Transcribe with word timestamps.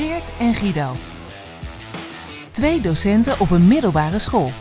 Geert 0.00 0.30
en 0.38 0.54
Guido. 0.54 0.92
Twee 2.50 2.80
docenten 2.80 3.40
op 3.40 3.50
een 3.50 3.68
middelbare 3.68 4.18
school. 4.18 4.52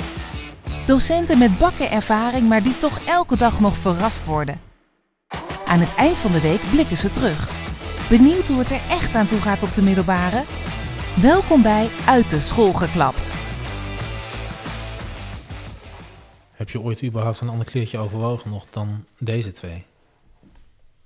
Docenten 0.85 1.37
met 1.37 1.57
bakken 1.57 1.91
ervaring, 1.91 2.49
maar 2.49 2.63
die 2.63 2.77
toch 2.77 2.99
elke 3.05 3.37
dag 3.37 3.59
nog 3.59 3.77
verrast 3.77 4.25
worden. 4.25 4.61
Aan 5.65 5.79
het 5.79 5.95
eind 5.95 6.17
van 6.17 6.31
de 6.31 6.41
week 6.41 6.61
blikken 6.71 6.97
ze 6.97 7.11
terug. 7.11 7.49
Benieuwd 8.09 8.47
hoe 8.47 8.59
het 8.59 8.71
er 8.71 8.81
echt 8.89 9.15
aan 9.15 9.27
toe 9.27 9.41
gaat 9.41 9.63
op 9.63 9.73
de 9.73 9.81
middelbare? 9.81 10.43
Welkom 11.21 11.61
bij 11.61 11.89
Uit 12.05 12.29
de 12.29 12.39
School 12.39 12.73
geklapt. 12.73 13.31
Heb 16.51 16.69
je 16.69 16.81
ooit 16.81 17.03
überhaupt 17.03 17.41
een 17.41 17.49
ander 17.49 17.65
kleertje 17.65 17.97
overwogen 17.97 18.51
nog 18.51 18.65
dan 18.69 19.05
deze 19.17 19.51
twee? 19.51 19.85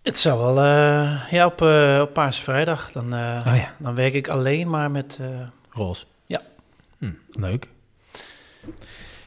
Het 0.03 0.17
zou 0.17 0.39
wel, 0.39 0.57
eh, 0.65 1.31
ja, 1.31 1.45
op, 1.45 1.61
eh 1.61 1.99
op 2.01 2.13
Paarse 2.13 2.41
Vrijdag. 2.41 2.91
Dan, 2.91 3.13
eh, 3.13 3.43
Oh 3.47 3.55
ja. 3.55 3.75
dan 3.79 3.95
werk 3.95 4.13
ik 4.13 4.27
alleen 4.27 4.69
maar 4.69 4.91
met. 4.91 5.19
Roze. 5.69 6.05
Ja. 6.25 6.41
Hm, 6.97 7.11
leuk. 7.31 7.67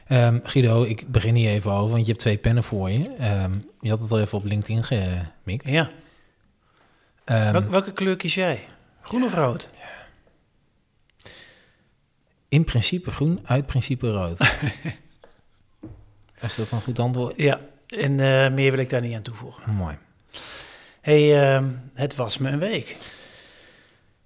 Ehm, 0.07 0.39
Guido, 0.43 0.83
ik 0.83 1.11
begin 1.11 1.35
hier 1.35 1.49
even 1.49 1.71
over, 1.71 1.89
want 1.91 2.01
je 2.05 2.11
hebt 2.11 2.19
twee 2.19 2.37
pennen 2.37 2.63
voor 2.63 2.89
je. 2.89 3.13
Ehm, 3.15 3.53
je 3.81 3.89
had 3.89 3.99
het 3.99 4.11
al 4.11 4.19
even 4.19 4.37
op 4.37 4.45
LinkedIn 4.45 4.83
gemikt. 4.83 5.67
ja. 5.67 5.89
Ehm, 7.23 7.51
Welke, 7.51 7.69
welke 7.69 7.91
kleur 7.91 8.15
kies 8.15 8.33
jij? 8.35 8.65
Groen 9.01 9.23
of 9.23 9.33
rood? 9.33 9.69
in 12.49 12.63
principe 12.63 13.11
groen, 13.11 13.39
uit 13.43 13.65
principe 13.65 14.11
rood. 14.11 14.39
Is 16.41 16.55
dat 16.55 16.71
een 16.71 16.81
goed 16.81 16.99
antwoord? 16.99 17.33
Ja. 17.37 17.59
En 17.87 18.15
meer 18.53 18.71
wil 18.71 18.79
ik 18.79 18.89
daar 18.89 19.01
niet 19.01 19.15
aan 19.15 19.21
toevoegen. 19.21 19.75
Mooi. 19.75 19.95
Hey, 21.07 21.53
ehm, 21.53 21.65
het 21.93 22.15
was 22.15 22.37
me 22.37 22.49
een 22.49 22.59
week. 22.59 22.97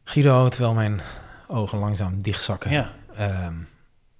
Guido, 0.03 0.49
terwijl 0.49 0.73
mijn 0.73 1.01
ogen 1.47 1.77
langzaam 1.77 2.21
dichtzakken, 2.21 2.71
Ja. 2.71 2.91
ehm, 3.15 3.53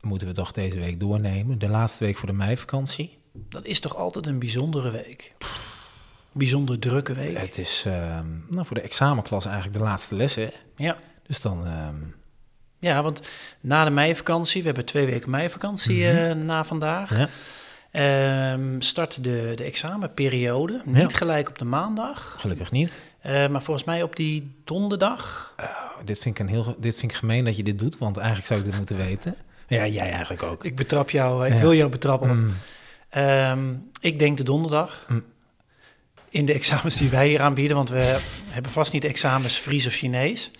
moeten 0.01 0.27
we 0.27 0.33
toch 0.33 0.51
deze 0.51 0.79
week 0.79 0.99
doornemen. 0.99 1.59
De 1.59 1.67
laatste 1.67 2.03
week 2.05 2.17
voor 2.17 2.27
de 2.27 2.33
meivakantie. 2.33 3.17
Dat 3.33 3.65
is 3.65 3.79
toch 3.79 3.95
altijd 3.95 4.27
een 4.27 4.39
bijzondere 4.39 4.91
week. 4.91 5.33
Bijzonder 6.31 6.79
drukke 6.79 7.13
week. 7.13 7.37
Het 7.37 7.57
is 7.57 7.83
ehm, 7.87 8.25
nou, 8.49 8.65
voor 8.65 8.75
de 8.75 8.81
examenklas 8.81 9.45
eigenlijk 9.45 9.77
de 9.77 9.83
laatste 9.83 10.15
lessen. 10.15 10.51
Ja. 10.75 10.97
Dus 11.27 11.41
dan, 11.41 11.65
ja, 12.79 13.03
want 13.03 13.27
na 13.61 13.83
de 13.85 13.91
meivakantie, 13.91 14.59
we 14.61 14.65
hebben 14.67 14.85
twee 14.85 15.05
weken 15.05 15.29
meivakantie 15.29 16.05
Mhm. 16.05 16.15
eh, 16.15 16.35
na 16.35 16.63
vandaag, 16.63 17.17
ja, 17.17 17.27
ehm, 17.91 18.79
start 18.79 19.23
de, 19.23 19.51
de 19.55 19.63
examenperiode. 19.63 20.81
Niet 20.85 21.13
gelijk 21.13 21.49
op 21.49 21.57
de 21.59 21.65
maandag, 21.65 22.35
gelukkig 22.39 22.71
niet. 22.71 23.03
eh, 23.21 23.47
maar 23.47 23.61
volgens 23.61 23.85
mij 23.85 24.03
op 24.03 24.15
die 24.15 24.51
donderdag. 24.63 25.53
Oh, 25.59 25.65
dit, 26.05 26.19
vind 26.21 26.39
ik 26.39 26.47
een 26.47 26.53
heel, 26.53 26.75
dit 26.79 26.97
vind 26.99 27.11
ik 27.11 27.17
gemeen 27.17 27.43
dat 27.45 27.57
je 27.57 27.63
dit 27.63 27.79
doet, 27.79 27.97
want 27.97 28.17
eigenlijk 28.17 28.47
zou 28.47 28.59
ik 28.59 28.65
dit 28.65 28.75
moeten 28.77 28.97
weten. 28.97 29.35
Ja, 29.67 29.87
jij 29.87 30.11
eigenlijk 30.11 30.43
ook. 30.43 30.63
Ik 30.65 30.75
betrap 30.75 31.09
jou, 31.09 31.45
ik 31.47 31.53
Ja. 31.53 31.59
wil 31.59 31.73
jou 31.73 31.89
betrappen. 31.89 32.37
Mm, 32.43 32.53
Ehm, 33.09 33.73
ik 34.01 34.19
denk 34.19 34.37
de 34.37 34.43
donderdag. 34.43 35.05
Mm. 35.07 35.23
In 36.29 36.45
de 36.45 36.53
examens 36.53 36.97
die 36.97 37.09
wij 37.09 37.27
hier 37.27 37.41
aanbieden, 37.41 37.75
want 37.75 37.89
we 37.89 38.19
hebben 38.49 38.71
vast 38.71 38.91
niet 38.93 39.05
examens 39.05 39.55
Fries 39.55 39.87
of 39.87 39.93
Chinees. 39.93 40.51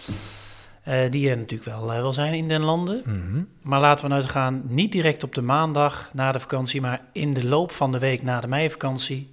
Eh, 0.83 1.11
die 1.11 1.29
er 1.29 1.37
natuurlijk 1.37 1.69
wel, 1.69 1.93
eh, 1.93 2.01
wel 2.01 2.13
zijn 2.13 2.33
in 2.33 2.47
den 2.47 2.61
landen. 2.61 3.01
mhm. 3.05 3.43
Maar 3.61 3.79
laten 3.79 4.07
we 4.09 4.13
uitgaan, 4.15 4.61
niet 4.67 4.91
direct 4.91 5.23
op 5.23 5.35
de 5.35 5.41
maandag 5.41 6.09
na 6.13 6.31
de 6.31 6.39
vakantie, 6.39 6.81
maar 6.81 7.01
in 7.13 7.33
de 7.33 7.45
loop 7.45 7.71
van 7.71 7.91
de 7.91 7.99
week 7.99 8.23
na 8.23 8.39
de 8.39 8.47
meivakantie 8.47 9.29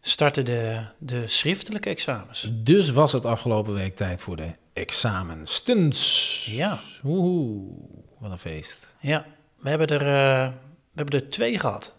starten 0.00 0.44
de, 0.44 0.80
de 0.98 1.26
schriftelijke 1.26 1.88
examens. 1.88 2.50
Dus 2.52 2.90
was 2.90 3.12
het 3.12 3.24
afgelopen 3.26 3.74
week 3.74 3.96
tijd 3.96 4.22
voor 4.22 4.36
de 4.36 4.50
examenstunts. 4.72 6.46
Ja. 6.50 6.78
Woehoe, 7.02 7.70
wat 8.18 8.30
een 8.30 8.38
feest. 8.38 8.94
Ja, 9.00 9.26
we 9.58 9.68
hebben 9.68 9.86
er, 9.86 10.00
eh, 10.00 10.48
we 10.92 10.94
hebben 10.94 11.20
er 11.20 11.28
twee 11.30 11.58
gehad. 11.58 11.94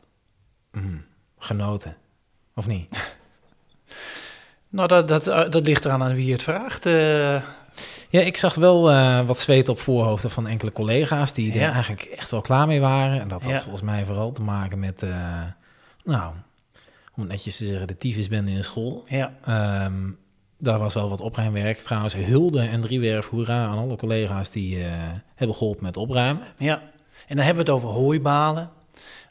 Mm, 0.71 1.05
genoten. 1.37 1.95
Of 2.55 2.67
niet? 2.67 2.87
Nou, 4.71 4.87
dat, 4.87 5.07
dat, 5.07 5.23
dat 5.51 5.65
ligt 5.67 5.85
eraan 5.85 6.03
aan 6.03 6.15
wie 6.15 6.31
het 6.31 6.43
vraagt. 6.43 6.85
eh. 6.85 7.43
Ja, 8.09 8.21
ik 8.21 8.37
zag 8.37 8.55
wel 8.55 8.91
eh, 8.91 9.25
wat 9.25 9.39
zweet 9.39 9.69
op 9.69 9.79
voorhoofden 9.79 10.31
van 10.31 10.47
enkele 10.47 10.71
collega's 10.71 11.33
die 11.33 11.51
er 11.53 11.59
Ja. 11.59 11.71
eigenlijk 11.71 12.01
echt 12.01 12.31
wel 12.31 12.41
klaar 12.41 12.67
mee 12.67 12.79
waren. 12.79 13.19
En 13.21 13.27
dat 13.27 13.43
had 13.43 13.51
Ja. 13.55 13.61
volgens 13.61 13.83
mij 13.83 14.05
vooral 14.05 14.31
te 14.31 14.41
maken 14.41 14.79
met, 14.79 15.03
eh, 15.03 15.41
nou, 16.03 16.33
om 17.15 17.21
het 17.21 17.27
netjes 17.27 17.57
te 17.57 17.65
zeggen, 17.65 17.87
de 17.87 17.97
tyfusbende 17.97 18.51
in 18.51 18.63
school. 18.63 19.03
ja, 19.07 19.33
Ehm, 19.43 19.93
daar 20.57 20.79
was 20.79 20.93
wel 20.93 21.09
wat 21.09 21.21
opruimwerk. 21.21 21.77
Trouwens, 21.77 22.13
hulde 22.15 22.61
en 22.61 22.81
driewerf, 22.81 23.27
hoera 23.27 23.65
aan 23.65 23.77
alle 23.77 23.95
collega's 23.95 24.49
die 24.49 24.83
eh, 24.83 24.91
hebben 25.35 25.55
geholpen 25.55 25.83
met 25.83 25.97
opruimen. 25.97 26.43
ja. 26.57 26.81
En 27.27 27.35
dan 27.35 27.45
hebben 27.45 27.65
we 27.65 27.71
het 27.71 27.81
over 27.81 27.95
hooibalen, 27.99 28.69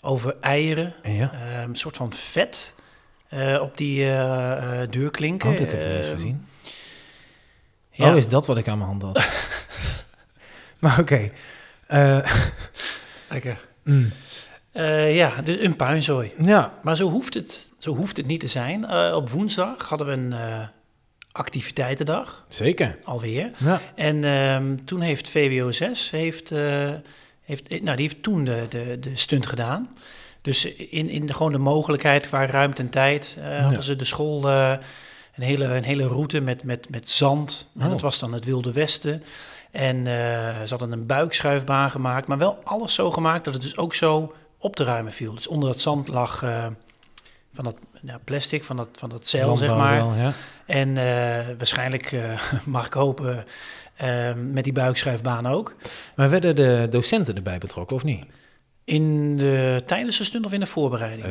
over 0.00 0.36
eieren, 0.40 0.94
En 1.02 1.12
ja, 1.14 1.32
eh, 1.32 1.60
een 1.60 1.76
soort 1.76 1.96
van 1.96 2.12
vet 2.12 2.74
op 3.60 3.76
die 3.76 3.96
deurklinken. 4.90 5.48
oh, 5.50 5.54
heb 5.58 5.66
ik 5.68 5.72
niet 5.78 5.82
eens 5.88 6.08
gezien. 6.08 6.46
Ja. 7.98 8.10
Oh, 8.10 8.16
is 8.16 8.28
dat 8.28 8.46
wat 8.46 8.58
ik 8.58 8.68
aan 8.68 8.78
mijn 8.78 8.90
hand 8.90 9.02
had? 9.02 9.24
maar 10.78 10.98
oké. 11.00 11.30
Eh, 11.86 12.18
Lekker. 13.30 13.60
mm, 13.84 14.12
Eh, 14.72 15.16
ja, 15.16 15.42
dus 15.42 15.60
een 15.60 15.76
puinzooi. 15.76 16.32
ja, 16.38 16.72
Maar 16.82 16.96
zo 16.96 17.10
hoeft 17.10 17.34
het, 17.34 17.70
zo 17.78 17.94
hoeft 17.94 18.16
het 18.16 18.26
niet 18.26 18.40
te 18.40 18.48
zijn. 18.48 18.84
Eh, 18.84 19.12
op 19.14 19.30
woensdag 19.30 19.88
hadden 19.88 20.06
we 20.06 20.12
een 20.12 20.32
eh, 20.32 20.66
activiteitendag, 21.32 22.44
zeker. 22.48 22.96
alweer. 23.02 23.50
Ja. 23.58 23.80
En 23.94 24.24
ehm, 24.24 24.76
toen 24.84 25.00
heeft 25.00 25.28
VWO 25.28 25.70
6, 25.70 26.10
heeft, 26.10 26.50
eh, 26.52 26.90
heeft, 27.44 27.68
nou, 27.70 27.96
die 27.96 28.06
heeft 28.08 28.22
toen 28.22 28.44
de, 28.44 28.66
de, 28.68 28.96
de 29.00 29.16
stunt 29.16 29.46
gedaan. 29.46 29.88
Dus 30.42 30.64
in, 30.74 31.08
in 31.08 31.26
de, 31.26 31.34
gewoon 31.34 31.52
de 31.52 31.58
mogelijkheid 31.58 32.26
qua 32.26 32.46
ruimte 32.46 32.82
en 32.82 32.88
tijd 32.90 33.36
eh, 33.38 33.44
hadden 33.60 33.72
Ja. 33.78 33.80
ze 33.80 33.96
de 33.96 34.04
school 34.04 34.48
eh, 34.48 34.76
een, 35.38 35.44
hele, 35.44 35.64
een 35.64 35.84
hele 35.84 36.06
route 36.06 36.40
met, 36.40 36.62
met, 36.62 36.90
met 36.90 37.08
zand. 37.08 37.66
En 37.76 37.84
Oh. 37.84 37.90
dat 37.90 38.00
was 38.00 38.18
dan 38.18 38.32
het 38.32 38.44
Wilde 38.44 38.72
Westen. 38.72 39.22
En 39.70 39.96
eh, 39.96 40.62
ze 40.62 40.68
hadden 40.68 40.92
een 40.92 41.06
buikschuifbaan 41.06 41.90
gemaakt, 41.90 42.26
maar 42.26 42.38
wel 42.38 42.58
alles 42.64 42.94
zo 42.94 43.10
gemaakt 43.10 43.44
dat 43.44 43.54
het 43.54 43.62
dus 43.62 43.76
ook 43.76 43.94
zo 43.94 44.34
op 44.58 44.76
te 44.76 44.84
ruimen 44.84 45.12
viel. 45.12 45.34
Dus 45.34 45.46
onder 45.46 45.68
dat 45.68 45.80
zand 45.80 46.08
lag 46.08 46.42
eh, 46.42 46.66
van 47.52 47.64
dat 47.64 47.76
ja, 48.02 48.18
plastic, 48.24 48.64
van 48.64 48.76
dat, 48.76 48.88
van 48.92 49.08
dat 49.08 49.26
zeil, 49.26 49.56
zeg 49.56 49.70
maar. 49.70 49.94
Ja. 49.94 50.32
En 50.66 50.88
eh, 50.88 51.46
waarschijnlijk, 51.56 52.16
mag 52.66 52.86
ik 52.86 52.92
hopen, 52.92 53.44
eh, 53.96 54.34
met 54.34 54.64
die 54.64 54.72
buikschuifbaan 54.72 55.46
ook. 55.46 55.74
Maar 56.16 56.30
werden 56.30 56.56
de 56.56 56.86
docenten 56.90 57.36
erbij 57.36 57.58
betrokken 57.58 57.96
of 57.96 58.04
niet? 58.04 58.26
In 58.84 59.36
de, 59.36 59.82
tijdens 59.86 60.18
de 60.18 60.24
stunt 60.24 60.44
of 60.44 60.52
in 60.52 60.60
de 60.60 60.66
voorbereiding? 60.66 61.28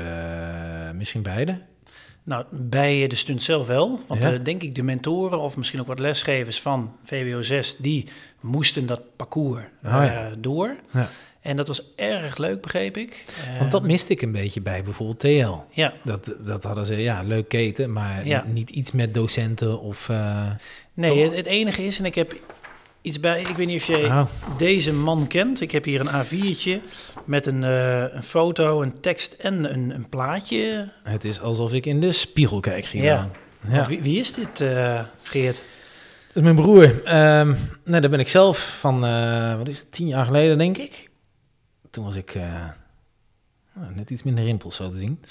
Misschien 0.94 1.24
beide. 1.24 1.62
Nou, 2.28 2.46
bij 2.52 3.08
de 3.08 3.16
stunt 3.16 3.44
zelf 3.44 3.68
wel. 3.68 4.00
Want 4.08 4.24
Ja. 4.24 4.34
eh, 4.34 4.40
denk 4.44 4.64
ik 4.64 4.76
de 4.76 4.84
mentoren 4.84 5.40
of 5.40 5.58
misschien 5.58 5.80
ook 5.80 5.88
wat 5.88 6.00
lesgevers 6.00 6.62
van 6.62 6.92
VWO 7.04 7.42
6... 7.42 7.76
die 7.78 8.08
moesten 8.40 8.86
dat 8.86 9.02
parcours 9.16 9.64
Oh 9.64 9.92
ja. 9.92 10.26
eh, 10.26 10.32
door. 10.38 10.76
Ja. 10.94 11.08
En 11.42 11.56
dat 11.56 11.68
was 11.68 11.82
erg 11.96 12.38
leuk, 12.38 12.62
begreep 12.62 12.98
ik. 12.98 13.24
Eh, 13.52 13.60
Want 13.60 13.72
dat 13.72 13.84
miste 13.84 14.14
ik 14.14 14.22
een 14.22 14.32
beetje 14.32 14.62
bij 14.62 14.84
bijvoorbeeld 14.84 15.20
TL. 15.20 15.74
Ja, 15.80 15.94
Dat, 16.04 16.36
dat 16.46 16.64
hadden 16.64 16.86
ze, 16.86 16.96
ja, 16.96 17.22
leuk 17.24 17.48
keten, 17.48 17.92
maar 17.94 18.28
Ja. 18.28 18.46
niet 18.48 18.70
iets 18.70 18.92
met 18.92 19.14
docenten 19.14 19.80
of... 19.82 20.10
eh, 20.10 20.50
nee, 20.94 21.30
het 21.36 21.46
enige 21.46 21.86
is, 21.86 22.00
en 22.00 22.06
ik 22.06 22.16
heb 22.16 22.34
iets 23.08 23.20
bij... 23.20 23.42
Ik 23.42 23.56
weet 23.56 23.68
niet 23.68 23.82
of 23.82 23.88
jij 23.88 24.06
oh, 24.06 24.26
deze 24.58 24.94
man 24.94 25.28
kent. 25.28 25.62
Ik 25.62 25.72
heb 25.72 25.84
hier 25.84 26.00
een 26.00 26.26
A4'tje 26.26 26.82
met 27.26 27.46
een, 27.46 27.64
eh, 27.64 28.04
een 28.14 28.24
foto, 28.24 28.82
een 28.82 29.00
tekst 29.00 29.34
en 29.34 29.74
een, 29.74 29.90
een 29.90 30.10
plaatje. 30.10 30.90
het 31.04 31.26
is 31.26 31.42
alsof 31.42 31.74
ik 31.74 31.86
in 31.86 32.00
de 32.00 32.12
spiegel 32.12 32.60
kijk, 32.60 32.86
Guido. 32.86 33.08
Ja. 33.08 33.30
Ja. 33.68 33.88
Wie, 33.88 34.02
wie 34.02 34.20
is 34.20 34.34
dit, 34.34 34.62
eh, 34.62 35.04
Geert? 35.24 35.56
Dat 36.28 36.36
is 36.36 36.42
mijn 36.42 36.56
broer. 36.56 37.04
Ehm 37.04 37.56
nee, 37.84 38.02
daar 38.02 38.10
ben 38.10 38.20
ik 38.20 38.28
zelf 38.28 38.78
van, 38.80 39.06
eh, 39.06 39.58
wat 39.58 39.68
is 39.68 39.80
het, 39.80 39.92
tien 39.92 40.08
jaar 40.08 40.26
geleden, 40.26 40.58
denk 40.58 40.78
ik. 40.78 41.10
Toen 41.92 42.04
was 42.04 42.16
ik 42.16 42.36
nou, 43.74 43.94
net 43.96 44.10
iets 44.10 44.24
minder 44.24 44.44
rimpels, 44.44 44.76
zo 44.76 44.90
te 44.90 44.98
zien. 44.98 45.22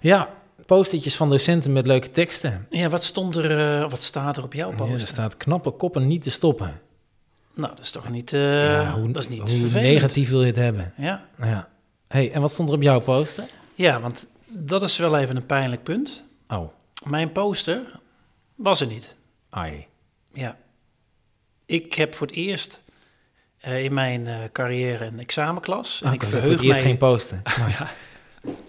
Ja, 0.00 0.28
postertjes 0.66 1.16
van 1.16 1.30
docenten 1.30 1.72
met 1.72 1.86
leuke 1.86 2.10
teksten. 2.10 2.66
Ja, 2.70 2.88
wat 2.88 3.02
stond 3.02 3.36
er, 3.36 3.80
wat 3.88 4.02
staat 4.02 4.36
er 4.36 4.42
op 4.42 4.52
jouw 4.52 4.70
Ja, 4.70 4.76
poster? 4.76 5.00
er 5.00 5.06
staat 5.06 5.36
knappe 5.36 5.70
koppen 5.70 6.06
niet 6.06 6.22
te 6.22 6.30
stoppen. 6.30 6.80
Nou, 7.58 7.74
dat 7.76 7.84
is 7.84 7.90
toch 7.90 8.08
niet, 8.10 8.30
ja, 8.30 8.92
hoe, 8.92 9.10
dat 9.10 9.22
is 9.22 9.28
niet 9.28 9.38
hoe 9.38 9.48
vervelend. 9.48 9.86
negatief 9.86 10.28
wil 10.28 10.40
je 10.40 10.46
het 10.46 10.56
hebben? 10.56 10.92
Ja. 10.96 11.24
Ja. 11.40 11.68
Hey, 12.08 12.32
en 12.32 12.40
wat 12.40 12.50
stond 12.52 12.68
er 12.68 12.74
op 12.74 12.82
jouw 12.82 13.00
poster? 13.00 13.44
ja, 13.74 14.00
want 14.00 14.26
dat 14.46 14.82
is 14.82 14.96
wel 14.98 15.18
even 15.18 15.36
een 15.36 15.46
pijnlijk 15.46 15.82
punt. 15.82 16.24
Oh, 16.48 16.68
Mijn 17.04 17.32
poster 17.32 18.00
was 18.54 18.80
er 18.80 18.86
niet. 18.86 19.16
ai. 19.50 19.86
Ja. 20.32 20.56
Ik 21.66 21.94
heb 21.94 22.14
voor 22.14 22.26
het 22.26 22.36
eerst 22.36 22.82
eh, 23.58 23.84
in 23.84 23.94
mijn 23.94 24.26
eh, 24.26 24.36
carrière 24.52 25.04
een 25.04 25.18
examenklas. 25.20 26.00
En 26.02 26.08
Oh, 26.08 26.14
ik 26.14 26.20
was 26.22 26.30
voor 26.30 26.40
verheug 26.40 26.58
het 26.58 26.66
eerst 26.68 26.80
mij... 26.80 26.90
geen 26.90 26.98
poster. 26.98 27.40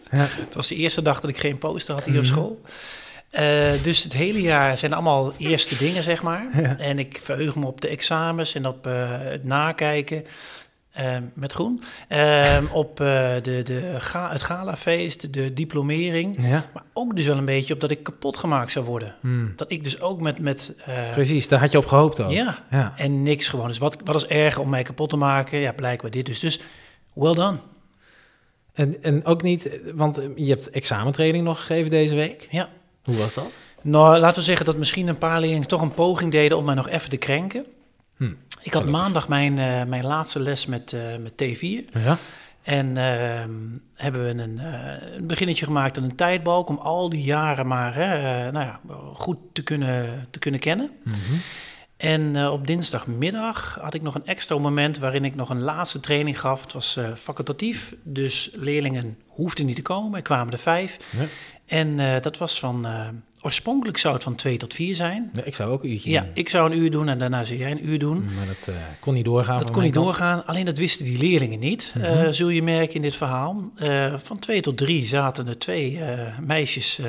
Het 0.09 0.55
was 0.55 0.67
de 0.67 0.75
eerste 0.75 1.01
dag 1.01 1.19
dat 1.19 1.29
ik 1.29 1.37
geen 1.37 1.57
poster 1.57 1.93
had 1.93 2.03
hier 2.03 2.13
Mhm. 2.13 2.19
op 2.23 2.25
school. 2.27 2.61
Eh, 3.29 3.83
dus 3.83 4.03
het 4.03 4.13
hele 4.13 4.41
jaar 4.41 4.77
zijn 4.77 4.93
allemaal 4.93 5.33
eerste 5.37 5.77
dingen, 5.85 6.03
zeg 6.03 6.23
maar. 6.23 6.47
En 6.77 6.99
ik 6.99 7.19
verheug 7.23 7.55
me 7.55 7.65
op 7.65 7.81
de 7.81 7.87
examens 7.87 8.55
en 8.55 8.65
op 8.67 8.87
eh, 8.87 9.17
het 9.21 9.43
nakijken. 9.43 10.25
eh, 10.91 11.17
met 11.33 11.51
groen. 11.51 11.81
Ehm, 12.07 12.65
op 12.83 12.99
eh, 12.99 13.33
de, 13.41 13.61
de 13.63 13.95
ga, 13.99 14.31
het 14.31 14.41
galafeest, 14.41 15.33
de 15.33 15.53
diplomering. 15.53 16.37
Ja. 16.47 16.65
Maar 16.73 16.83
ook 16.93 17.15
dus 17.15 17.25
wel 17.25 17.37
een 17.37 17.45
beetje 17.45 17.73
op 17.73 17.79
dat 17.81 17.91
ik 17.91 18.03
kapot 18.03 18.37
gemaakt 18.37 18.71
zou 18.71 18.85
worden. 18.85 19.15
Hmm. 19.21 19.53
Dat 19.55 19.71
ik 19.71 19.83
dus 19.83 20.01
ook 20.01 20.21
met... 20.21 20.39
met 20.39 20.75
Precies, 21.11 21.47
daar 21.47 21.59
had 21.59 21.71
je 21.71 21.77
op 21.77 21.85
gehoopt 21.85 22.21
ook. 22.21 22.31
ja, 22.31 22.65
Ja. 22.71 22.93
en 22.97 23.23
niks 23.23 23.47
gewoon. 23.47 23.67
Dus 23.67 23.77
wat, 23.77 23.97
wat 24.03 24.15
is 24.15 24.25
erger 24.27 24.61
om 24.61 24.69
mij 24.69 24.83
kapot 24.83 25.09
te 25.09 25.17
maken? 25.17 25.59
Ja, 25.59 25.71
blijkbaar 25.71 26.11
dit 26.11 26.25
dus. 26.25 26.39
Dus 26.39 26.59
well 27.13 27.33
done. 27.33 27.57
En, 28.73 29.03
en 29.03 29.25
ook 29.25 29.41
niet, 29.41 29.79
want 29.95 30.19
je 30.35 30.49
hebt 30.49 30.69
examentraining 30.69 31.43
nog 31.43 31.59
gegeven 31.59 31.89
deze 31.89 32.15
week. 32.15 32.47
Ja. 32.49 32.69
Hoe 33.09 33.17
was 33.17 33.33
dat? 33.33 33.51
Nou, 33.81 34.19
laten 34.19 34.39
we 34.39 34.45
zeggen 34.45 34.65
dat 34.65 34.77
misschien 34.77 35.07
een 35.07 35.17
paar 35.17 35.39
leerlingen 35.39 35.67
toch 35.67 35.81
een 35.81 35.93
poging 35.93 36.31
deden 36.31 36.57
om 36.57 36.65
mij 36.65 36.75
nog 36.75 36.89
even 36.89 37.09
te 37.09 37.17
krenken. 37.17 37.65
Hm. 38.17 38.31
Ik 38.61 38.73
had 38.73 38.85
maandag 38.85 39.27
mijn, 39.27 39.59
eh, 39.59 39.83
mijn 39.83 40.05
laatste 40.05 40.39
les 40.39 40.65
met, 40.65 40.93
eh, 40.93 41.01
met 41.19 41.37
T4. 41.37 41.83
Ja. 41.93 42.17
En 42.61 42.97
ehm, 42.97 43.51
hebben 43.93 44.25
we 44.25 44.43
een, 44.43 44.59
eh, 44.59 45.15
een 45.15 45.27
beginnetje 45.27 45.65
gemaakt 45.65 45.97
aan 45.97 46.03
een 46.03 46.15
tijdbalk 46.15 46.69
om 46.69 46.77
al 46.77 47.09
die 47.09 47.21
jaren 47.21 47.67
maar 47.67 47.97
nou 48.51 48.65
ja, 48.65 48.79
goed 49.13 49.37
te 49.53 49.63
kunnen, 49.63 50.27
te 50.31 50.39
kunnen 50.39 50.59
kennen. 50.59 50.89
Mhm. 51.03 51.17
En 51.97 52.47
op 52.47 52.67
dinsdagmiddag 52.67 53.77
had 53.81 53.93
ik 53.93 54.01
nog 54.01 54.15
een 54.15 54.25
extra 54.25 54.57
moment 54.57 54.97
waarin 54.97 55.25
ik 55.25 55.35
nog 55.35 55.49
een 55.49 55.61
laatste 55.61 55.99
training 55.99 56.39
gaf. 56.39 56.61
Het 56.61 56.73
was 56.73 56.99
facultatief, 57.17 57.95
dus 58.03 58.49
leerlingen 58.53 59.17
hoefden 59.27 59.65
niet 59.65 59.75
te 59.75 59.81
komen. 59.81 60.17
Er 60.17 60.21
kwamen 60.21 60.53
er 60.53 60.59
vijf. 60.59 60.97
Ja. 61.17 61.25
En 61.69 61.99
eh, 61.99 62.21
dat 62.21 62.37
was 62.37 62.59
van, 62.59 62.85
eh, 62.85 63.07
oorspronkelijk 63.41 63.97
zou 63.97 64.13
het 64.13 64.23
van 64.23 64.35
twee 64.35 64.57
tot 64.57 64.73
vier 64.73 64.95
zijn. 64.95 65.29
Ja, 65.33 65.43
ik 65.43 65.55
zou 65.55 65.71
ook 65.71 65.83
een 65.83 65.91
uurtje 65.91 66.09
Ja, 66.09 66.21
doen. 66.21 66.29
ik 66.33 66.49
zou 66.49 66.71
een 66.71 66.77
uur 66.77 66.91
doen 66.91 67.07
en 67.09 67.17
daarna 67.17 67.43
zou 67.43 67.59
jij 67.59 67.71
een 67.71 67.87
uur 67.89 67.99
doen. 67.99 68.23
Maar 68.35 68.47
dat 68.47 68.67
eh, 68.67 68.75
kon 68.99 69.13
niet 69.13 69.25
doorgaan. 69.25 69.57
Dat 69.57 69.69
kon 69.71 69.83
niet 69.83 69.93
kant. 69.93 70.05
doorgaan, 70.05 70.45
alleen 70.45 70.65
dat 70.65 70.77
wisten 70.77 71.05
die 71.05 71.17
leerlingen 71.17 71.59
niet, 71.59 71.93
Mhm. 71.97 72.31
zul 72.31 72.49
je 72.49 72.63
merken 72.63 72.95
in 72.95 73.01
dit 73.01 73.15
verhaal. 73.15 73.71
Van 74.17 74.39
twee 74.39 74.61
tot 74.61 74.77
drie 74.77 75.05
zaten 75.05 75.47
er 75.47 75.57
twee 75.59 75.99
meisjes 76.41 76.99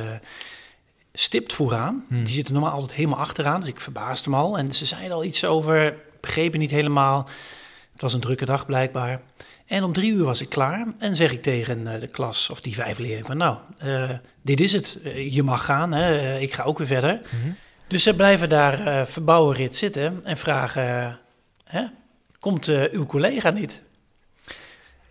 stipt 1.13 1.53
vooraan. 1.53 2.05
Mhm. 2.09 2.19
Die 2.25 2.35
zitten 2.35 2.53
normaal 2.55 2.73
altijd 2.73 2.93
helemaal 2.93 3.19
achteraan, 3.19 3.61
dus 3.61 3.69
ik 3.69 3.81
verbaasde 3.81 4.31
me 4.31 4.37
al. 4.37 4.59
En 4.59 4.73
ze 4.73 4.85
zeiden 4.85 5.13
al 5.13 5.25
iets 5.25 5.45
over, 5.45 5.95
begrepen 6.21 6.59
niet 6.59 6.71
helemaal. 6.71 7.29
Het 8.01 8.11
was 8.11 8.19
een 8.21 8.27
drukke 8.27 8.45
dag 8.45 8.67
blijkbaar. 8.67 9.21
En 9.67 9.85
om 9.85 9.93
drie 9.93 10.13
uur 10.13 10.25
was 10.25 10.41
ik 10.41 10.49
klaar 10.49 10.87
en 10.99 11.17
zeg 11.17 11.33
ik 11.33 11.43
tegen 11.43 11.87
eh, 11.87 12.01
de 12.01 12.07
klas, 12.07 12.51
of 12.51 12.61
die 12.61 12.75
vijf 12.75 12.99
leerlingen, 12.99 13.27
van 13.27 13.37
nou, 13.37 13.59
eh, 13.79 14.19
dit 14.43 14.61
is 14.61 14.73
het. 14.73 14.99
Eh, 15.05 15.33
je 15.33 15.43
mag 15.43 15.65
gaan, 15.65 15.93
hè. 15.93 16.39
Ik 16.39 16.53
ga 16.53 16.63
ook 16.63 16.79
weer 16.79 16.87
verder. 16.87 17.21
Mhm. 17.25 17.53
Dus 17.87 18.03
ze 18.03 18.15
blijven 18.15 18.49
daar 18.49 18.87
eh 18.87 19.07
verbouwenrit 19.07 19.77
zitten 19.77 20.21
en 20.25 20.37
vragen, 20.37 21.19
hè, 21.65 21.85
komt 22.39 22.67
uw 22.67 23.07
collega 23.07 23.51
niet? 23.51 23.83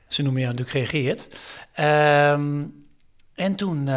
Ze 0.07 0.21
noemen 0.21 0.41
jou 0.41 0.53
natuurlijk 0.53 0.77
geen 0.77 1.03
Geert. 1.03 1.29
Ehm, 1.73 2.63
en 3.35 3.55
toen 3.55 3.89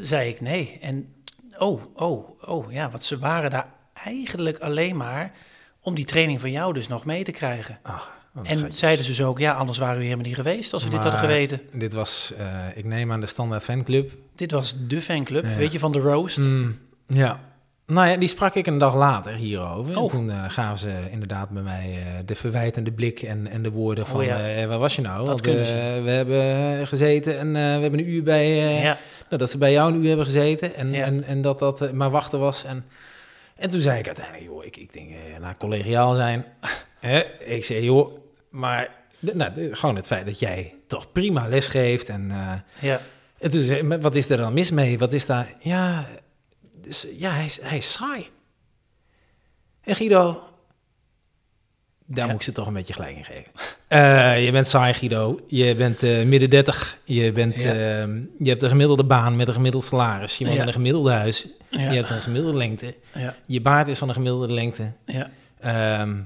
zei 0.00 0.28
ik 0.28 0.40
nee. 0.40 0.78
En 0.80 1.14
oh, 1.58 1.82
oh, 1.94 2.48
oh, 2.48 2.72
ja, 2.72 2.88
want 2.88 3.04
ze 3.04 3.18
waren 3.18 3.50
daar 3.50 3.68
eigenlijk 4.04 4.58
alleen 4.58 4.96
maar 4.96 5.32
om 5.80 5.94
die 5.94 6.04
training 6.04 6.40
van 6.40 6.50
jou 6.50 6.72
dus 6.72 6.88
nog 6.88 7.04
mee 7.04 7.24
te 7.24 7.32
krijgen. 7.32 7.78
Ach, 7.82 8.15
wat 8.36 8.46
En 8.46 8.72
zeiden 8.72 9.04
ze 9.04 9.10
dus 9.10 9.22
ook, 9.22 9.38
ja, 9.38 9.52
anders 9.52 9.78
waren 9.78 9.96
we 9.98 10.04
helemaal 10.04 10.24
niet 10.24 10.34
geweest 10.34 10.72
als 10.72 10.84
we 10.84 10.90
dit 10.90 11.02
hadden 11.02 11.20
geweten. 11.20 11.60
Dit 11.72 11.92
was, 11.92 12.32
eh, 12.38 12.64
ik 12.74 12.84
neem 12.84 13.12
aan 13.12 13.20
de 13.20 13.26
standaard 13.26 13.64
fanclub. 13.64 14.10
Dit 14.34 14.50
was 14.50 14.76
de 14.88 15.00
fanclub, 15.00 15.44
Ja. 15.44 15.54
weet 15.56 15.72
je, 15.72 15.78
van 15.78 15.92
de 15.92 15.98
roast. 15.98 16.38
Mm, 16.38 16.78
ja. 17.06 17.40
Nou 17.86 18.08
ja, 18.08 18.16
die 18.16 18.28
sprak 18.28 18.54
ik 18.54 18.66
een 18.66 18.78
dag 18.78 18.94
later 18.94 19.32
hierover. 19.32 19.90
En 19.96 19.98
Oh. 20.02 20.08
toen 20.08 20.30
eh, 20.30 20.44
gaven 20.48 20.78
ze 20.78 20.92
inderdaad 21.10 21.50
bij 21.50 21.62
mij 21.62 21.90
eh, 21.92 22.02
de 22.26 22.34
verwijtende 22.34 22.92
blik 22.92 23.22
en, 23.22 23.46
en 23.46 23.62
de 23.62 23.70
woorden 23.70 24.04
Oh 24.04 24.10
van... 24.10 24.24
ja. 24.24 24.66
waar 24.66 24.78
was 24.78 24.96
je 24.96 25.02
nou? 25.02 25.18
Dat 25.18 25.26
Want 25.28 25.40
we 25.40 26.10
hebben 26.10 26.86
gezeten 26.86 27.38
en 27.38 27.52
we 27.52 27.58
hebben 27.58 27.98
een 28.00 28.08
uur 28.08 28.22
bij... 28.22 28.48
ja, 28.56 28.96
nou, 29.28 29.36
dat 29.38 29.50
ze 29.50 29.58
bij 29.58 29.72
jou 29.72 29.92
een 29.92 30.00
uur 30.00 30.08
hebben 30.08 30.26
gezeten 30.26 30.74
en, 30.74 30.92
Ja. 30.92 31.04
en, 31.04 31.24
en 31.24 31.40
dat 31.40 31.58
dat 31.58 31.92
maar 31.92 32.10
wachten 32.10 32.38
was. 32.38 32.64
En, 32.64 32.84
en 33.56 33.70
toen 33.70 33.80
zei 33.80 33.98
ik 33.98 34.06
uiteindelijk, 34.06 34.44
joh, 34.46 34.64
ik, 34.64 34.76
ik 34.76 34.92
denk, 34.92 35.08
nou, 35.40 35.54
collegiaal 35.58 36.14
zijn. 36.14 36.44
Hè? 37.00 37.22
Ik 37.44 37.64
zei, 37.64 37.84
joh, 37.84 38.18
maar 38.50 38.90
nou, 39.20 39.74
gewoon 39.74 39.96
het 39.96 40.06
feit 40.06 40.26
dat 40.26 40.38
jij 40.38 40.74
toch 40.86 41.12
prima 41.12 41.48
les 41.48 41.66
geeft. 41.68 42.08
En, 42.08 42.30
eh, 42.30 42.52
ja. 42.80 43.00
en 43.38 43.50
toen 43.50 43.60
zei 43.62 43.82
maar 43.82 44.00
wat 44.00 44.14
is 44.14 44.30
er 44.30 44.36
dan 44.36 44.52
mis 44.52 44.70
mee? 44.70 44.98
Wat 44.98 45.12
is 45.12 45.26
daar? 45.26 45.54
Ja, 45.60 46.06
dus, 46.82 47.06
ja 47.18 47.30
hij, 47.30 47.44
is, 47.44 47.60
hij 47.62 47.76
is 47.76 47.92
saai. 47.92 48.26
En 49.80 49.94
Guido, 49.94 50.42
daar 52.06 52.24
Ja. 52.26 52.32
moet 52.32 52.40
ik 52.40 52.42
ze 52.46 52.52
toch 52.52 52.66
een 52.66 52.72
beetje 52.72 52.92
gelijk 52.92 53.16
in 53.16 53.24
geven. 53.24 53.52
Eh, 53.88 54.44
je 54.44 54.50
bent 54.52 54.66
saai, 54.66 54.94
Guido. 54.94 55.40
Je 55.46 55.74
bent 55.74 56.02
eh, 56.02 56.24
midden 56.24 56.50
30. 56.50 56.96
Je, 57.04 57.32
bent, 57.32 57.54
Ja. 57.54 57.72
ehm, 58.00 58.20
je 58.38 58.48
hebt 58.48 58.62
een 58.62 58.68
gemiddelde 58.68 59.04
baan 59.04 59.36
met 59.36 59.48
een 59.48 59.54
gemiddeld 59.54 59.84
salaris. 59.84 60.38
Je 60.38 60.44
woont 60.44 60.56
Ja. 60.56 60.62
in 60.62 60.66
een 60.68 60.74
gemiddeld 60.74 61.08
huis. 61.08 61.46
Je 61.70 61.78
hebt 61.78 62.10
een 62.10 62.20
gemiddelde 62.20 62.56
lengte. 62.56 62.94
Je 63.46 63.60
baard 63.60 63.88
is 63.88 63.98
van 63.98 64.08
een 64.08 64.14
gemiddelde 64.14 64.52
lengte. 64.54 64.92
ja. 65.06 65.30
Ehm, 65.60 66.16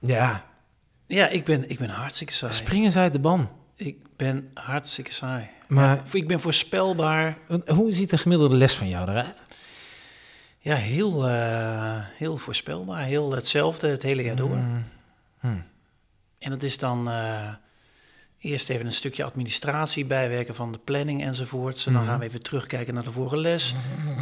ja, 0.00 0.45
ja 1.06 1.28
ik, 1.28 1.44
ben, 1.44 1.68
ik 1.70 1.78
ben 1.78 1.88
hartstikke 1.90 2.32
saai. 2.32 2.52
spring 2.52 2.84
eens 2.84 2.96
uit 2.96 3.12
de 3.12 3.18
ban. 3.18 3.48
Ik 3.76 3.96
ben 4.16 4.50
hartstikke 4.54 5.14
saai. 5.14 5.48
Maar 5.68 5.96
Ja, 5.96 6.02
ik 6.12 6.28
ben 6.28 6.40
voorspelbaar. 6.40 7.38
hoe 7.66 7.92
ziet 7.92 8.12
een 8.12 8.18
gemiddelde 8.18 8.56
les 8.56 8.74
van 8.74 8.88
jou 8.88 9.10
eruit? 9.10 9.42
Ja, 10.58 10.74
heel, 10.74 11.28
eh, 11.28 11.98
heel 12.16 12.36
voorspelbaar. 12.36 13.04
Heel 13.04 13.32
hetzelfde 13.32 13.88
het 13.88 14.02
hele 14.02 14.22
jaar 14.22 14.36
door. 14.36 14.56
Mm, 14.56 14.84
hm. 15.40 15.56
En 16.38 16.50
dat 16.50 16.62
is 16.62 16.78
dan 16.78 17.08
eh, 17.10 17.48
eerst 18.40 18.68
even 18.70 18.86
een 18.86 18.92
stukje 18.92 19.24
administratie 19.24 20.04
bijwerken 20.04 20.54
van 20.54 20.72
de 20.72 20.78
planning 20.78 21.22
enzovoorts. 21.24 21.86
En 21.86 21.92
dan 21.92 22.00
Mhm. 22.02 22.10
gaan 22.10 22.18
we 22.20 22.24
even 22.26 22.42
terugkijken 22.42 22.94
naar 22.94 23.04
de 23.04 23.10
vorige 23.10 23.36
les. 23.36 23.74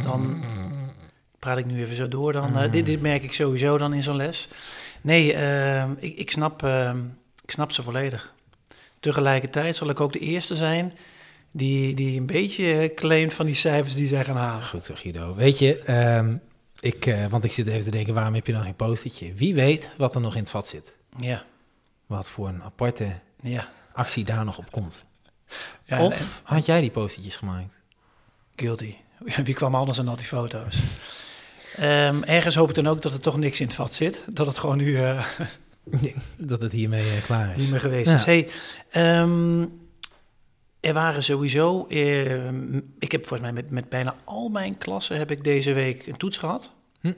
Dan 0.03 0.43
praat 1.39 1.57
ik 1.57 1.65
nu 1.65 1.79
even 1.81 1.95
zo 1.95 2.07
door. 2.07 2.33
Dan, 2.33 2.57
eh, 2.57 2.71
dit, 2.71 2.85
dit 2.85 3.01
merk 3.01 3.23
ik 3.23 3.33
sowieso 3.33 3.77
dan 3.77 3.93
in 3.93 4.03
zo'n 4.03 4.15
les. 4.15 4.47
Nee, 5.05 5.33
eh, 5.33 5.89
ik, 5.97 6.15
ik, 6.17 6.31
snap, 6.31 6.63
eh, 6.63 6.93
ik 7.43 7.51
snap 7.51 7.71
ze 7.71 7.83
volledig. 7.83 8.33
Tegelijkertijd 8.99 9.75
zal 9.75 9.89
ik 9.89 9.99
ook 9.99 10.13
de 10.13 10.19
eerste 10.19 10.55
zijn 10.55 10.93
die, 11.51 11.93
die 11.95 12.19
een 12.19 12.25
beetje 12.25 12.91
claimt 12.95 13.33
van 13.33 13.45
die 13.45 13.55
cijfers 13.55 13.95
die 13.95 14.07
zij 14.07 14.23
gaan 14.25 14.35
halen. 14.35 14.65
Goed 14.65 14.83
zo, 14.83 14.93
Guido. 14.97 15.35
Weet 15.35 15.59
je, 15.59 15.79
ehm, 15.79 16.35
ik, 16.79 17.05
eh, 17.05 17.25
want 17.27 17.43
ik 17.43 17.51
zit 17.51 17.67
even 17.67 17.83
te 17.83 17.89
denken, 17.91 18.13
waarom 18.13 18.33
heb 18.33 18.45
je 18.47 18.51
dan 18.53 18.63
geen 18.63 18.75
postertje? 18.75 19.33
Wie 19.33 19.53
weet 19.53 19.93
wat 19.97 20.15
er 20.15 20.21
nog 20.21 20.33
in 20.33 20.39
het 20.41 20.49
vat 20.49 20.67
zit? 20.67 20.97
Ja, 21.17 21.43
Wat 22.05 22.29
voor 22.29 22.47
een 22.47 22.63
aparte 22.63 23.19
ja. 23.41 23.69
actie 23.93 24.25
daar 24.25 24.45
nog 24.45 24.57
op 24.57 24.71
komt. 24.71 25.03
ja 25.85 25.97
en- 25.97 26.05
of 26.05 26.41
had 26.43 26.65
jij 26.65 26.81
die 26.81 26.91
postertjes 26.91 27.35
gemaakt? 27.35 27.73
Guilty. 28.55 28.95
Wie 29.43 29.53
kwam 29.53 29.75
anders 29.75 29.99
aan 29.99 30.07
al 30.07 30.15
die 30.15 30.25
foto's? 30.25 30.77
Ehm, 31.77 32.23
ergens 32.23 32.55
hoop 32.55 32.69
ik 32.69 32.75
dan 32.75 32.87
ook 32.87 33.01
dat 33.01 33.13
er 33.13 33.19
toch 33.19 33.37
niks 33.37 33.59
in 33.59 33.65
het 33.65 33.75
vat 33.75 33.93
zit. 33.93 34.23
Dat 34.29 34.47
het 34.47 34.57
gewoon 34.57 34.77
nu 34.77 34.97
eh, 34.97 35.25
dat 36.37 36.61
het 36.61 36.71
hiermee 36.71 37.01
eh, 37.01 37.23
klaar 37.25 37.49
is. 37.55 37.61
niet 37.61 37.71
meer 37.71 37.79
geweest 37.79 38.09
Ja. 38.09 38.15
is. 38.15 38.25
Hey, 38.25 38.47
ehm, 38.89 39.65
er 40.79 40.93
waren 40.93 41.23
sowieso... 41.23 41.85
ehm, 41.87 42.77
ik 42.99 43.11
heb 43.11 43.27
volgens 43.27 43.41
mij 43.51 43.53
met, 43.61 43.69
met 43.71 43.89
bijna 43.89 44.15
al 44.23 44.49
mijn 44.49 44.77
klassen 44.77 45.17
heb 45.17 45.31
ik 45.31 45.43
deze 45.43 45.73
week 45.73 46.07
een 46.07 46.17
toets 46.17 46.37
gehad. 46.37 46.71
Hm. 47.01 47.11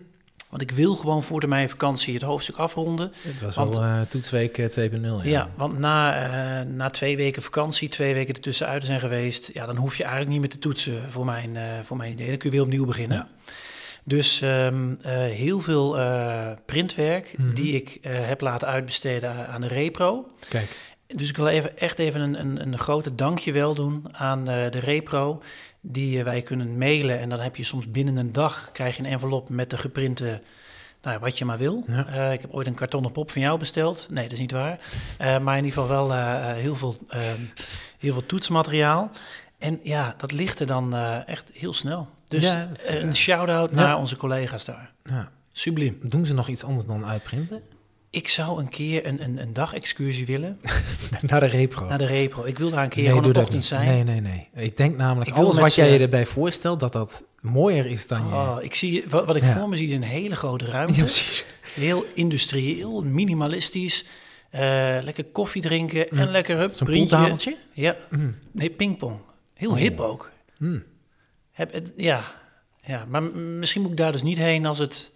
Want 0.50 0.62
ik 0.62 0.72
wil 0.72 0.96
gewoon 0.96 1.24
voor 1.24 1.40
de 1.40 1.48
mijn 1.48 1.70
vakantie 1.70 2.14
het 2.14 2.24
hoofdstuk 2.24 2.56
afronden. 2.56 3.12
Het 3.22 3.42
was 3.42 3.56
Want- 3.56 3.76
wel 3.76 3.84
eh, 3.86 4.02
toetsweek 4.02 4.58
eh, 4.58 4.90
2.0. 4.90 5.02
Ja. 5.02 5.20
Ja, 5.24 5.50
want 5.56 5.78
na, 5.80 6.64
na 6.64 6.90
twee 6.90 7.18
weken 7.18 7.42
vakantie, 7.42 7.90
twee 7.90 8.14
weken 8.14 8.34
ertussenuit 8.36 8.84
zijn 8.86 9.00
geweest, 9.00 9.50
ja, 9.54 9.66
dan 9.66 9.76
hoef 9.76 9.96
je 9.96 10.04
eigenlijk 10.04 10.32
niet 10.32 10.42
meer 10.42 10.50
te 10.50 10.60
toetsen 10.60 11.12
voor 11.12 11.26
mijn, 11.26 11.56
eh, 11.58 11.64
voor 11.82 11.98
mijn 11.98 12.12
idee. 12.12 12.28
Dan 12.28 12.38
kun 12.38 12.50
je 12.50 12.56
weer 12.56 12.66
opnieuw 12.66 12.86
beginnen. 12.86 13.18
Ja. 13.18 13.28
Dus 14.08 14.42
ehm, 14.42 14.94
eh, 15.02 15.14
heel 15.16 15.60
veel 15.62 16.00
eh, 16.00 16.52
printwerk 16.66 17.34
Mhm. 17.38 17.54
die 17.54 17.76
ik 17.76 17.98
eh, 18.02 18.28
heb 18.28 18.42
laten 18.42 18.68
uitbesteden 18.68 19.48
aan 19.48 19.62
de 19.62 19.68
Repro. 19.68 20.28
Kijk, 20.50 20.92
Dus 21.08 21.30
ik 21.30 21.38
wil 21.38 21.48
even, 21.48 21.78
echt 21.78 22.00
even 22.00 22.22
een, 22.22 22.40
een, 22.40 22.62
een 22.62 22.78
grote 22.78 23.16
dankjewel 23.16 23.74
doen 23.74 24.18
aan 24.18 24.46
de 24.46 24.80
Repro. 24.80 25.42
Die 25.82 26.24
wij 26.24 26.42
kunnen 26.42 26.78
mailen 26.78 27.20
en 27.20 27.30
dan 27.30 27.40
heb 27.40 27.56
je 27.56 27.64
soms 27.64 27.92
binnen 27.92 28.18
een 28.18 28.32
dag 28.32 28.70
krijg 28.72 28.98
je 28.98 29.04
een 29.04 29.10
envelop 29.12 29.50
met 29.50 29.70
de 29.70 29.78
geprinte, 29.78 30.42
nou, 31.02 31.20
wat 31.20 31.38
je 31.38 31.46
maar 31.46 31.58
wil. 31.58 31.84
Ja. 31.88 32.32
Ik 32.32 32.42
heb 32.42 32.54
ooit 32.54 32.68
een 32.68 32.74
kartonnen 32.76 33.12
pop 33.12 33.32
van 33.32 33.42
jou 33.42 33.60
besteld. 33.60 34.08
Nee, 34.10 34.24
dat 34.24 34.34
is 34.34 34.40
niet 34.40 34.52
waar. 34.52 34.80
Maar 35.42 35.58
in 35.58 35.64
ieder 35.66 35.82
geval 35.82 36.08
wel 36.08 36.14
heel, 36.54 36.76
veel, 36.76 36.98
ehm, 37.10 37.42
heel 38.00 38.14
veel 38.14 38.26
toetsmateriaal. 38.26 39.12
En 39.58 39.80
ja, 39.84 40.14
dat 40.18 40.32
ligt 40.32 40.60
er 40.60 40.68
dan 40.68 40.96
echt 41.26 41.50
heel 41.54 41.74
snel. 41.74 42.08
Dus 42.28 42.44
Ja, 42.44 42.66
dat 42.66 42.78
is, 42.78 42.86
eh, 42.86 43.02
een 43.02 43.16
shout-out 43.16 43.72
naar 43.72 43.98
onze 43.98 44.16
collega's 44.16 44.66
daar. 44.66 44.94
ja. 45.04 45.32
Subliem. 45.52 46.00
doen 46.02 46.26
ze 46.26 46.34
nog 46.34 46.48
iets 46.48 46.64
anders 46.64 46.86
dan 46.86 47.06
uitprinten? 47.06 47.62
Ik 48.10 48.28
zou 48.28 48.60
een 48.60 48.70
keer 48.70 49.06
een, 49.06 49.24
een, 49.24 49.38
een 49.42 49.54
dagexcursie 49.54 50.26
willen 50.26 50.60
Naar 51.28 51.40
de 51.40 51.46
repro. 51.46 51.86
naar 51.88 51.98
de 51.98 52.06
Repro. 52.06 52.44
Ik 52.46 52.58
wil 52.58 52.70
daar 52.70 52.84
een 52.84 52.90
keer 52.90 53.04
nee, 53.04 53.12
gewoon 53.14 53.36
ochtend 53.36 53.52
niet. 53.54 53.66
zijn. 53.66 53.88
Nee, 53.88 54.04
nee, 54.04 54.22
nee. 54.54 54.66
Ik 54.66 54.78
denk 54.78 54.98
namelijk, 54.98 55.30
Ik 55.30 55.36
alles 55.36 55.58
wat 55.58 55.76
jij 55.76 55.92
je 55.92 56.00
erbij 56.00 56.26
voorstelt, 56.26 56.80
dat 56.80 56.94
dat 56.94 57.24
mooier 57.42 57.86
is 57.86 58.08
dan 58.08 58.28
je... 58.28 58.34
Oh, 58.34 58.58
ik 58.62 58.76
zie, 58.76 59.04
wat, 59.10 59.26
wat 59.26 59.36
ik 59.36 59.44
Ja. 59.44 59.58
voor 59.60 59.70
me 59.70 59.76
zie 59.76 59.88
is 59.88 59.96
een 59.96 60.04
hele 60.04 60.36
grote 60.36 60.66
ruimte. 60.66 60.94
Ja, 60.96 61.02
precies. 61.02 61.46
Heel 61.74 62.06
industrieel, 62.14 63.04
minimalistisch. 63.04 64.06
Eh, 64.50 64.60
lekker 65.04 65.24
koffie 65.24 65.62
drinken 65.62 66.10
en 66.10 66.18
Ja. 66.18 66.32
lekker 66.32 66.58
hup, 66.58 66.72
Zo'n? 66.74 67.56
Ja, 67.74 67.96
Mm. 68.10 68.36
nee, 68.52 68.70
pingpong. 68.70 69.20
Heel 69.54 69.72
Oh. 69.72 69.78
hip 69.78 70.00
ook. 70.00 70.32
Mm. 70.60 70.84
Heb, 71.58 71.72
het- 71.74 71.94
ja. 71.96 72.22
ja, 72.84 73.06
maar 73.06 73.24
misschien 73.34 73.82
moet 73.82 73.92
ik 73.92 73.98
daar 73.98 74.12
dus 74.12 74.24
niet 74.24 74.38
heen 74.38 74.66
als 74.66 74.78
het... 74.78 75.12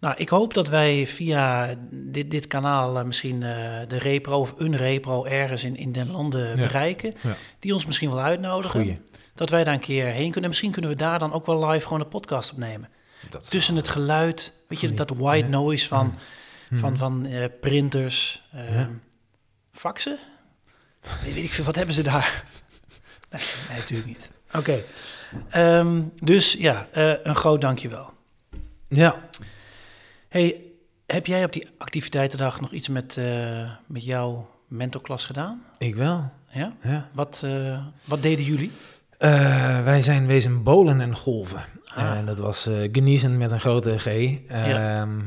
Nou, 0.00 0.14
ik 0.18 0.28
hoop 0.28 0.54
dat 0.54 0.68
wij 0.68 1.06
via 1.06 1.74
dit, 1.90 2.30
dit 2.30 2.46
kanaal 2.46 2.98
eh, 2.98 3.04
misschien 3.04 3.42
eh, 3.42 3.80
de 3.88 3.98
repro 3.98 4.40
of 4.40 4.54
een 4.56 4.76
repro 4.76 5.24
ergens 5.24 5.64
in, 5.64 5.76
in 5.76 5.92
den 5.92 6.10
landen 6.10 6.48
Ja. 6.48 6.54
bereiken. 6.54 7.14
Ja. 7.22 7.36
Die 7.58 7.72
ons 7.74 7.86
misschien 7.86 8.10
wel 8.10 8.20
uitnodigen. 8.20 8.80
Goeie. 8.80 9.00
Dat 9.34 9.50
wij 9.50 9.64
daar 9.64 9.74
een 9.74 9.80
keer 9.80 10.06
heen 10.06 10.24
kunnen. 10.24 10.42
En 10.42 10.48
misschien 10.48 10.70
kunnen 10.70 10.90
we 10.90 10.96
daar 10.96 11.18
dan 11.18 11.32
ook 11.32 11.46
wel 11.46 11.68
live 11.70 11.84
gewoon 11.86 12.00
een 12.00 12.08
podcast 12.08 12.50
opnemen. 12.52 12.88
Dat 13.30 13.50
Tussen 13.50 13.76
het 13.76 13.88
geluid, 13.88 14.52
weet 14.68 14.80
je, 14.80 14.94
dat 14.94 15.10
white 15.16 15.48
noise 15.48 15.88
van, 15.88 16.14
van, 16.72 16.96
van 16.96 17.26
eh, 17.26 17.44
printers, 17.60 18.42
eh, 18.52 18.74
Ja. 18.74 18.90
faxen. 19.72 20.18
Weet, 21.24 21.34
weet 21.34 21.44
ik 21.44 21.52
veel, 21.52 21.64
wat 21.64 21.74
hebben 21.76 21.94
ze 21.94 22.02
daar? 22.02 22.44
Nee, 23.30 23.42
nee 23.68 23.78
natuurlijk 23.78 24.08
niet. 24.08 24.30
Oké, 24.56 24.82
Ehm, 25.50 26.02
dus 26.22 26.52
ja, 26.52 26.88
eh, 26.92 27.12
een 27.22 27.34
groot 27.34 27.60
dankjewel. 27.60 28.10
Ja, 28.88 29.28
Hey, 30.28 30.62
heb 31.06 31.26
jij 31.26 31.44
op 31.44 31.52
die 31.52 31.68
activiteitendag 31.78 32.60
nog 32.60 32.72
iets 32.72 32.88
met, 32.88 33.16
eh, 33.16 33.70
met 33.86 34.04
jouw 34.04 34.50
mentorklas 34.68 35.24
gedaan? 35.24 35.62
ik 35.78 35.94
wel. 35.94 36.30
Ja? 36.52 36.76
Ja. 36.82 37.08
Wat, 37.14 37.40
eh, 37.44 37.84
wat 38.04 38.22
deden 38.22 38.44
jullie? 38.44 38.70
Wij 39.84 40.02
zijn 40.02 40.26
wezen 40.26 40.62
bowlen 40.62 41.00
en 41.00 41.16
golven. 41.16 41.64
Ah. 41.94 42.16
En 42.16 42.26
dat 42.26 42.38
was 42.38 42.68
geniezen 42.92 43.38
met 43.38 43.50
een 43.50 43.60
grote 43.60 43.98
G. 43.98 44.04
Ja. 44.48 45.00
Ehm, 45.00 45.20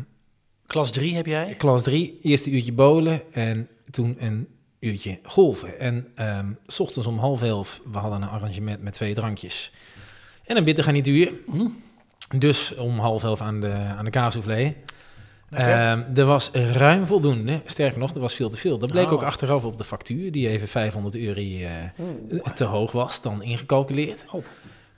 Klas 0.65 0.91
3 0.91 1.15
heb 1.15 1.25
jij? 1.25 1.53
Klas 1.57 1.83
3, 1.83 2.19
eerste 2.21 2.49
uurtje 2.49 2.73
bowlen 2.73 3.33
en 3.33 3.67
toen 3.89 4.15
een 4.19 4.47
uurtje 4.85 5.19
golven. 5.23 5.79
En 5.79 6.07
ehm, 6.15 6.47
s 6.67 6.79
ochtends 6.79 7.07
om 7.07 7.17
half 7.17 7.41
elf, 7.43 7.81
we 7.91 7.97
hadden 7.97 8.21
een 8.21 8.27
arrangement 8.29 8.81
met 8.81 8.93
twee 8.93 9.13
drankjes. 9.13 9.71
En 10.45 10.57
een 10.57 10.63
bittergarnituur. 10.63 11.31
Hm? 11.51 11.67
Dus 12.37 12.75
om 12.75 12.99
half 12.99 13.23
elf 13.23 13.41
aan 13.41 13.59
de, 13.59 13.71
aan 13.71 14.05
de 14.05 14.11
kaassoufflé. 14.11 14.73
Lekker. 15.49 15.73
Ehm, 15.73 16.03
er 16.15 16.25
was 16.25 16.49
ruim 16.51 17.05
voldoende. 17.07 17.61
Sterker 17.65 17.99
nog, 17.99 18.13
er 18.13 18.19
was 18.21 18.33
veel 18.35 18.49
te 18.49 18.57
veel. 18.57 18.77
Dat 18.77 18.91
bleek 18.91 19.05
Oh. 19.05 19.11
ook 19.11 19.23
achteraf 19.23 19.63
op 19.63 19.77
de 19.77 19.83
factuur, 19.83 20.31
die 20.31 20.49
even 20.49 20.67
500 20.67 21.15
euro 21.15 21.41
eh, 21.41 22.53
te 22.53 22.63
hoog 22.63 22.91
was 22.91 23.21
dan 23.21 23.43
ingecalculeerd. 23.43 24.25
Oh. 24.31 24.45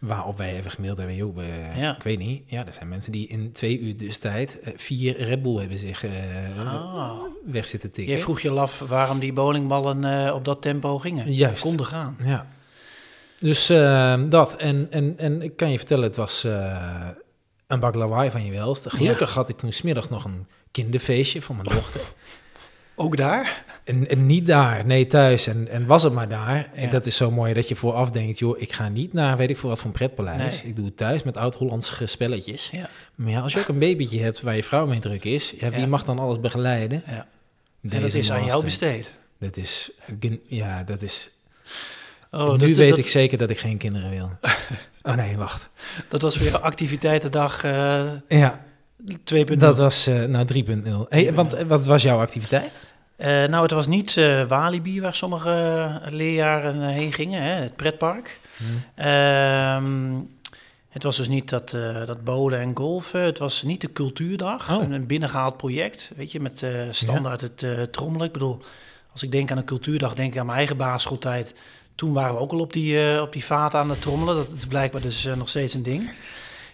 Waarop 0.07 0.38
wij 0.38 0.55
even 0.55 0.71
gemaild 0.71 0.97
hebben, 0.97 1.15
joh, 1.15 1.38
eh, 1.43 1.77
Ja. 1.77 1.95
ik 1.95 2.03
weet 2.03 2.17
niet. 2.19 2.41
Ja, 2.45 2.65
er 2.65 2.74
zijn 2.74 2.89
mensen 2.89 3.12
die 3.12 3.27
in 3.27 3.51
twee 3.51 3.79
uur 3.79 3.97
dus 3.97 4.17
tijd 4.17 4.59
eh, 4.59 4.74
vier 4.75 5.24
Red 5.24 5.41
Bull 5.41 5.59
hebben 5.59 5.79
zich 5.79 6.05
Ah. 6.57 7.12
weg 7.45 7.67
zitten 7.67 7.91
tikken. 7.91 8.13
Jij 8.13 8.21
vroeg 8.24 8.39
je 8.41 8.50
al 8.50 8.59
af 8.59 8.79
waarom 8.79 9.19
die 9.19 9.33
bowlingballen 9.33 10.33
op 10.33 10.45
dat 10.45 10.62
tempo 10.62 10.97
gingen. 11.00 11.33
Juist. 11.33 11.62
Konden 11.62 11.85
gaan. 11.85 12.17
Ja. 12.24 12.47
Dus 13.39 13.69
eh, 13.69 14.24
dat. 14.29 14.55
En, 14.55 14.88
en, 14.89 15.13
en 15.17 15.41
ik 15.41 15.55
kan 15.55 15.71
je 15.71 15.77
vertellen, 15.77 16.03
het 16.03 16.15
was 16.15 16.43
een 17.67 17.79
bak 17.79 17.95
lawaai 17.95 18.31
van 18.31 18.45
je 18.45 18.51
welste. 18.51 18.89
Gelukkig 18.89 19.33
had 19.33 19.50
ik 19.50 19.57
toen 19.57 19.71
smiddags 19.71 20.09
nog 20.09 20.24
een 20.24 20.47
kinderfeestje 20.71 21.41
van 21.41 21.55
mijn 21.55 21.67
dochter. 21.67 22.01
Ook 22.95 23.17
daar? 23.17 23.63
En, 23.83 24.09
en 24.09 24.25
niet 24.25 24.47
daar, 24.47 24.85
nee, 24.85 25.07
thuis. 25.07 25.47
En, 25.47 25.67
en 25.67 25.85
was 25.85 26.03
het 26.03 26.13
maar 26.13 26.29
daar. 26.29 26.57
Ja. 26.57 26.67
En 26.73 26.89
dat 26.89 27.05
is 27.05 27.15
zo 27.15 27.31
mooi 27.31 27.53
dat 27.53 27.67
je 27.67 27.75
vooraf 27.75 28.11
denkt, 28.11 28.39
joh, 28.39 28.61
ik 28.61 28.71
ga 28.71 28.89
niet 28.89 29.13
naar, 29.13 29.37
weet 29.37 29.49
ik 29.49 29.57
veel 29.57 29.69
wat 29.69 29.77
voor 29.77 29.87
een 29.87 29.93
pretpaleis. 29.93 30.61
Nee. 30.61 30.69
Ik 30.69 30.75
doe 30.75 30.85
het 30.85 30.97
thuis 30.97 31.23
met 31.23 31.37
oud-Hollandse 31.37 32.05
spelletjes. 32.05 32.69
Ja. 32.71 32.89
Maar 33.15 33.31
ja, 33.31 33.39
als 33.39 33.53
je 33.53 33.59
ook 33.59 33.67
een 33.67 33.79
babytje 33.79 34.21
hebt 34.21 34.41
waar 34.41 34.55
je 34.55 34.63
vrouw 34.63 34.85
mee 34.85 34.99
druk 34.99 35.23
is, 35.23 35.53
ja, 35.57 35.69
wie 35.69 35.87
mag 35.87 36.03
dan 36.03 36.19
alles 36.19 36.39
begeleiden? 36.39 37.03
ja. 37.07 37.27
En 37.89 38.01
dat 38.01 38.13
is 38.13 38.31
aan 38.31 38.45
jou 38.45 38.63
besteed. 38.63 39.15
Dat 39.39 39.57
is, 39.57 39.91
ja, 40.45 40.83
dat 40.83 41.01
is... 41.01 41.29
Oh, 42.31 42.51
nu 42.51 42.57
dus 42.57 42.77
weet 42.77 42.89
dat, 42.89 42.97
ik 42.97 43.07
zeker 43.07 43.37
dat 43.37 43.49
ik 43.49 43.57
geen 43.57 43.77
kinderen 43.77 44.09
wil. 44.09 44.29
oh 45.11 45.15
nee, 45.15 45.37
wacht. 45.37 45.69
dat 46.07 46.21
was 46.21 46.37
weer 46.37 46.59
activiteitendag 46.59 47.63
eh 47.63 48.11
Ja, 48.27 48.65
2.0. 49.13 49.57
dat 49.57 49.77
was 49.77 50.07
eh 50.07 50.24
nou 50.24 50.47
3.0. 50.53 51.09
Hey, 51.09 51.33
want 51.33 51.53
eh, 51.53 51.65
wat 51.67 51.85
was 51.85 52.01
jouw 52.01 52.19
activiteit? 52.19 52.88
Eh, 53.15 53.27
nou, 53.27 53.62
het 53.62 53.71
was 53.71 53.88
niet 53.88 54.15
Walibi 54.47 55.01
waar 55.01 55.13
sommige 55.13 56.01
leerjaren 56.09 56.81
heen 56.81 57.13
gingen, 57.13 57.41
hè, 57.41 57.50
het 57.50 57.75
pretpark. 57.75 58.39
Ehm, 58.95 60.13
het 60.89 61.03
was 61.03 61.17
dus 61.17 61.27
niet 61.27 61.50
dat, 61.50 61.69
dat 62.05 62.24
bowlen 62.24 62.59
en 62.59 62.71
golfen. 62.75 63.21
Het 63.21 63.38
was 63.38 63.63
niet 63.63 63.81
de 63.81 63.91
cultuurdag. 63.91 64.75
Oh. 64.75 64.91
Een, 64.91 65.07
binnengehaald 65.07 65.57
project, 65.57 66.12
weet 66.15 66.31
je, 66.31 66.39
met 66.39 66.65
standaard 66.91 67.41
het 67.41 67.93
trommelen. 67.93 68.27
Ik 68.27 68.33
bedoel, 68.33 68.59
als 69.12 69.24
ik 69.24 69.31
denk 69.31 69.51
aan 69.51 69.57
een 69.57 69.65
cultuurdag, 69.65 70.13
denk 70.13 70.33
ik 70.33 70.39
aan 70.39 70.45
mijn 70.45 70.57
eigen 70.57 70.77
basisschooltijd. 70.77 71.55
Toen 71.95 72.13
waren 72.13 72.33
we 72.33 72.39
ook 72.39 72.51
al 72.51 72.59
op 72.59 72.74
die, 72.74 73.21
op 73.21 73.33
die 73.33 73.45
vaat 73.45 73.74
aan 73.74 73.89
het 73.89 74.01
trommelen. 74.01 74.35
Dat 74.35 74.47
is 74.55 74.67
blijkbaar 74.67 75.01
dus 75.01 75.27
nog 75.35 75.50
steeds 75.50 75.74
een 75.74 75.83
ding. 75.83 76.12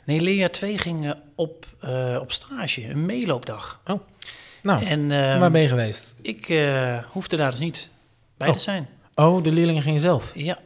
Nee, 0.03 0.21
leerjaar 0.21 0.49
2 0.51 0.77
ging 0.77 1.15
op, 1.35 1.65
eh, 1.79 2.17
op 2.21 2.31
stage, 2.31 2.89
een 2.89 3.05
meeloopdag. 3.05 3.81
Nou, 4.63 4.85
en 4.85 5.11
ehm, 5.11 5.39
waar 5.39 5.51
ben 5.51 5.61
je 5.61 5.67
geweest? 5.67 6.15
ik 6.21 6.49
eh, 6.49 7.03
hoefde 7.09 7.37
daar 7.37 7.51
dus 7.51 7.59
niet 7.59 7.89
bij 8.37 8.47
Oh. 8.47 8.53
te 8.53 8.59
zijn. 8.59 8.87
Oh, 9.15 9.43
de 9.43 9.51
leerlingen 9.51 9.81
gingen 9.81 9.99
zelf. 9.99 10.31
Ja. 10.35 10.59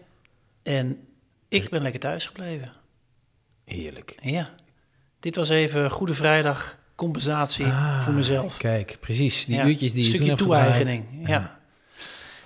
En 0.64 1.00
ik 1.50 1.70
ben 1.70 1.82
lekker 1.82 2.00
thuis 2.00 2.26
gebleven. 2.26 2.72
Heerlijk. 3.66 4.18
Ja. 4.22 4.50
Dit 5.20 5.36
was 5.36 5.50
even 5.50 5.90
Goede 5.90 6.14
Vrijdag 6.14 6.78
compensatie 6.96 7.66
Ah, 7.66 8.04
voor 8.04 8.14
mezelf. 8.14 8.58
Kijk, 8.58 8.98
precies. 9.00 9.46
Die 9.46 9.56
Ja, 9.56 9.66
uurtjes 9.66 9.94
die 9.94 10.12
je 10.12 10.18
toen 10.18 10.28
hebt 10.28 10.40
toe-eigening. 10.40 11.06
Ja. 11.28 11.60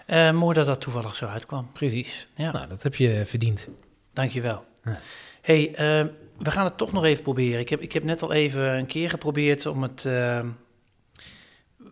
Eh, 0.06 0.32
mooi 0.32 0.56
dat 0.56 0.66
dat 0.66 0.82
toevallig 0.82 1.16
zo 1.16 1.26
uitkwam. 1.26 1.72
Precies. 1.74 2.28
Ja. 2.36 2.52
Nou, 2.52 2.68
dat 2.68 2.84
heb 2.84 2.96
je 2.96 3.22
verdiend. 3.26 3.68
Dankjewel. 4.14 4.66
Ja. 4.84 5.00
Hey, 5.42 5.76
eh, 5.76 6.06
we 6.38 6.52
gaan 6.52 6.66
het 6.66 6.78
toch 6.78 6.92
nog 6.92 7.04
even 7.04 7.24
proberen. 7.24 7.60
Ik 7.60 7.70
heb, 7.70 7.82
ik 7.82 7.92
heb 7.92 8.04
net 8.04 8.22
al 8.22 8.32
even 8.32 8.62
een 8.78 8.86
keer 8.86 9.10
geprobeerd 9.10 9.66
om 9.66 9.84
het... 9.84 10.06
eh, 10.06 10.42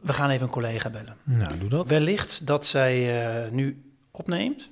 we 0.02 0.14
gaan 0.14 0.30
even 0.30 0.46
een 0.46 0.52
collega 0.52 0.90
bellen. 0.90 1.18
Nou, 1.24 1.58
doe 1.58 1.70
dat. 1.70 1.88
Wellicht 1.88 2.48
dat 2.48 2.66
zij 2.66 3.26
eh, 3.46 3.52
nu 3.52 3.92
opneemt. 4.12 4.70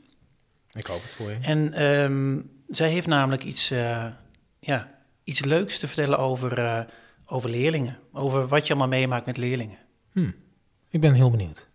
Ik 0.71 0.85
hoop 0.87 1.01
het 1.01 1.13
voor 1.13 1.29
je. 1.31 1.37
En 1.41 1.73
ehm, 1.73 2.39
zij 2.67 2.89
heeft 2.89 3.07
namelijk 3.07 3.43
iets, 3.43 3.71
eh, 3.71 4.05
ja, 4.59 4.91
iets 5.23 5.43
leuks 5.43 5.79
te 5.79 5.87
vertellen 5.87 6.17
over, 6.19 6.57
eh, 6.59 6.81
over 7.25 7.49
leerlingen. 7.49 7.99
Over 8.11 8.47
wat 8.47 8.63
je 8.67 8.69
allemaal 8.73 8.87
meemaakt 8.99 9.25
met 9.25 9.37
leerlingen. 9.37 9.77
Hm. 10.11 10.29
Ik 10.89 11.01
ben 11.01 11.13
heel 11.13 11.29
benieuwd. 11.31 11.67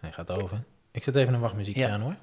Hij 0.00 0.12
gaat 0.12 0.30
over. 0.30 0.62
Ik 0.90 1.02
zet 1.04 1.16
even 1.16 1.34
een 1.34 1.40
wachtmuziekje 1.40 1.82
Ja. 1.82 1.88
aan 1.92 2.00
hoor. 2.00 2.14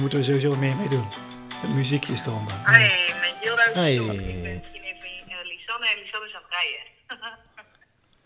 Hier 0.00 0.08
moeten 0.08 0.32
we 0.32 0.38
sowieso 0.40 0.60
meer 0.60 0.76
mee 0.76 0.88
doen. 0.88 1.06
Het 1.54 1.74
muziekje 1.74 2.12
is 2.12 2.26
eronder. 2.26 2.54
Hoi, 2.64 2.80
met 2.80 3.34
Jilda 3.42 3.62
Hey. 3.62 3.72
Hey. 3.72 3.94
Ik 3.94 4.06
ben 4.06 4.62
vriendin 4.70 4.94
van 5.00 5.08
uh, 5.28 5.36
Lisanne 5.44 5.86
en 5.86 5.98
Lisanne 6.02 6.26
is 6.26 6.34
aan 6.34 6.42
het 6.48 6.54
rijden. 6.58 7.38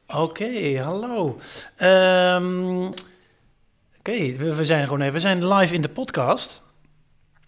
Oké, 0.24 0.82
hallo. 0.82 1.38
Ehm, 1.76 2.84
Oké, 3.98 4.36
we, 4.36 4.54
we 4.54 4.64
zijn 4.64 4.84
gewoon 4.84 5.00
even, 5.00 5.12
we 5.12 5.20
zijn 5.20 5.48
live 5.48 5.74
in 5.74 5.82
de 5.82 5.88
podcast. 5.88 6.62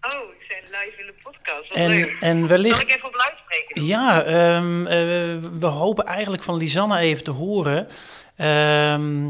Oh, 0.01 0.33
ik 0.39 0.45
zijn 0.47 0.63
live 0.63 0.99
in 0.99 1.05
de 1.05 1.15
podcast. 1.23 1.67
Wat 1.67 1.77
En, 1.77 1.89
leuk. 1.89 2.17
en 2.19 2.39
Zal 2.39 2.47
wellicht... 2.47 2.81
ik 2.81 2.89
even 2.95 3.07
op 3.07 3.15
luidspreker 3.15 3.75
doen? 3.75 3.85
Ja, 3.85 4.23
ehm, 4.23 4.85
eh, 4.87 5.37
we 5.59 5.65
hopen 5.65 6.05
eigenlijk 6.05 6.43
van 6.43 6.57
Lisanne 6.57 6.97
even 6.97 7.23
te 7.23 7.31
horen... 7.31 7.87
ehm, 8.35 9.29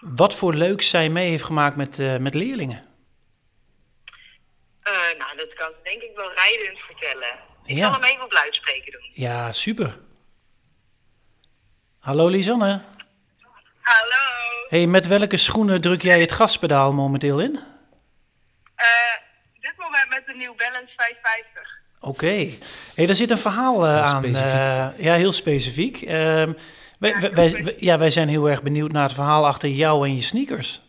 wat 0.00 0.34
voor 0.34 0.54
leuks 0.54 0.88
zij 0.88 1.08
mee 1.08 1.28
heeft 1.30 1.44
gemaakt 1.44 1.76
met, 1.76 1.98
eh, 1.98 2.16
met 2.16 2.34
leerlingen. 2.34 2.86
Nou, 5.18 5.36
dat 5.36 5.54
kan 5.54 5.72
denk 5.82 6.02
ik 6.02 6.10
wel 6.14 6.32
rijdend 6.32 6.78
vertellen. 6.78 7.38
Ik 7.64 7.76
Ja. 7.76 7.82
zal 7.90 8.00
hem 8.00 8.10
even 8.10 8.24
op 8.24 8.32
luidspreker 8.32 8.92
doen. 8.92 9.10
Ja, 9.12 9.52
super. 9.52 9.98
Hallo 11.98 12.28
Lisanne. 12.28 12.82
Hallo. 13.80 14.16
Hey, 14.68 14.86
met 14.86 15.06
welke 15.06 15.36
schoenen 15.36 15.80
druk 15.80 16.02
jij 16.02 16.20
het 16.20 16.32
gaspedaal 16.32 16.92
momenteel 16.92 17.40
in? 17.40 17.58
Eh, 18.74 18.86
dit 19.60 19.72
moment 19.76 20.08
met 20.08 20.26
de 20.26 20.34
New 20.34 20.56
Balance 20.56 20.92
550. 20.96 21.76
Oké. 22.00 22.56
Hey, 22.94 23.06
daar 23.06 23.16
zit 23.16 23.30
een 23.30 23.38
verhaal 23.38 23.84
eh, 23.86 23.96
aan. 24.02 24.06
specifiek. 24.22 24.52
eh, 24.52 24.88
ja, 24.98 25.14
heel 25.14 25.32
specifiek. 25.32 26.02
Ehm, 26.02 26.52
wij, 26.98 27.10
Ja, 27.20 27.30
wij, 27.30 27.74
ja, 27.78 27.98
wij 27.98 28.10
zijn 28.10 28.28
heel 28.28 28.48
erg 28.50 28.62
benieuwd 28.62 28.92
naar 28.92 29.02
het 29.02 29.12
verhaal 29.12 29.46
achter 29.46 29.68
jou 29.68 30.06
en 30.08 30.14
je 30.14 30.22
sneakers. 30.22 30.80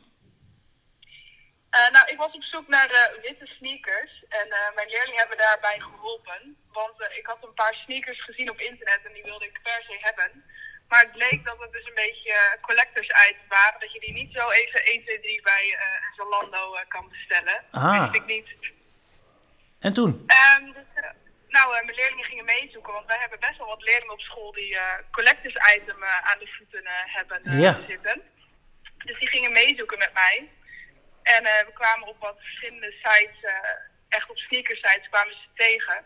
Eh, 1.69 1.91
nou, 1.91 2.07
ik 2.11 2.17
was 2.17 2.33
op 2.33 2.43
zoek 2.43 2.67
naar 2.67 2.89
eh, 2.89 3.21
witte 3.29 3.45
sneakers. 3.45 4.18
En 4.29 4.47
eh, 4.51 4.75
mijn 4.75 4.89
leerlingen 4.89 5.19
hebben 5.19 5.37
daarbij 5.37 5.79
geholpen. 5.79 6.57
Want 6.71 7.01
eh, 7.01 7.17
ik 7.17 7.25
had 7.25 7.43
een 7.43 7.53
paar 7.53 7.73
sneakers 7.73 8.23
gezien 8.23 8.49
op 8.49 8.59
internet 8.59 8.99
en 9.05 9.13
die 9.13 9.23
wilde 9.23 9.45
ik 9.45 9.59
per 9.63 9.83
se 9.87 9.97
hebben. 10.01 10.43
Maar 10.87 10.99
het 11.01 11.11
bleek 11.11 11.45
dat 11.45 11.59
het 11.59 11.71
dus 11.71 11.85
een 11.85 11.93
beetje 12.05 12.57
collectors 12.61 13.07
items 13.07 13.47
waren. 13.47 13.79
Dat 13.79 13.91
je 13.93 13.99
die 13.99 14.13
niet 14.13 14.33
zo 14.33 14.49
even 14.49 14.85
1, 14.85 15.03
2, 15.03 15.19
3 15.19 15.41
bij 15.41 15.75
eh 15.79 15.85
Zalando 16.15 16.77
kan 16.87 17.09
bestellen. 17.09 17.63
Ah. 17.71 18.01
Wist 18.01 18.15
ik 18.15 18.25
niet. 18.25 18.47
En 19.79 19.93
toen? 19.93 20.23
Ehm, 20.27 20.65
dus, 20.65 21.03
nou, 21.47 21.71
mijn 21.71 21.95
leerlingen 21.95 22.25
gingen 22.25 22.45
meezoeken, 22.45 22.93
want 22.93 23.05
wij 23.05 23.17
hebben 23.19 23.39
best 23.39 23.57
wel 23.57 23.67
wat 23.67 23.81
leerlingen 23.81 24.13
op 24.13 24.19
school 24.21 24.51
die 24.51 24.77
collectors 25.11 25.55
item 25.75 26.03
eh, 26.03 26.31
aan 26.31 26.39
de 26.39 26.47
voeten 26.57 26.83
hebben 26.87 27.59
Ja. 27.59 27.73
zitten. 27.87 28.21
Dus 28.97 29.19
die 29.19 29.29
gingen 29.29 29.51
meezoeken 29.51 29.97
met 29.97 30.13
mij. 30.13 30.49
En 31.23 31.43
we 31.43 31.71
kwamen 31.73 32.07
op 32.07 32.19
wat 32.19 32.37
verschillende 32.39 32.91
sites, 32.91 33.51
echt 34.09 34.29
op 34.29 34.37
sneaker 34.37 34.75
sites 34.75 35.09
kwamen 35.09 35.33
ze 35.33 35.47
tegen. 35.55 35.97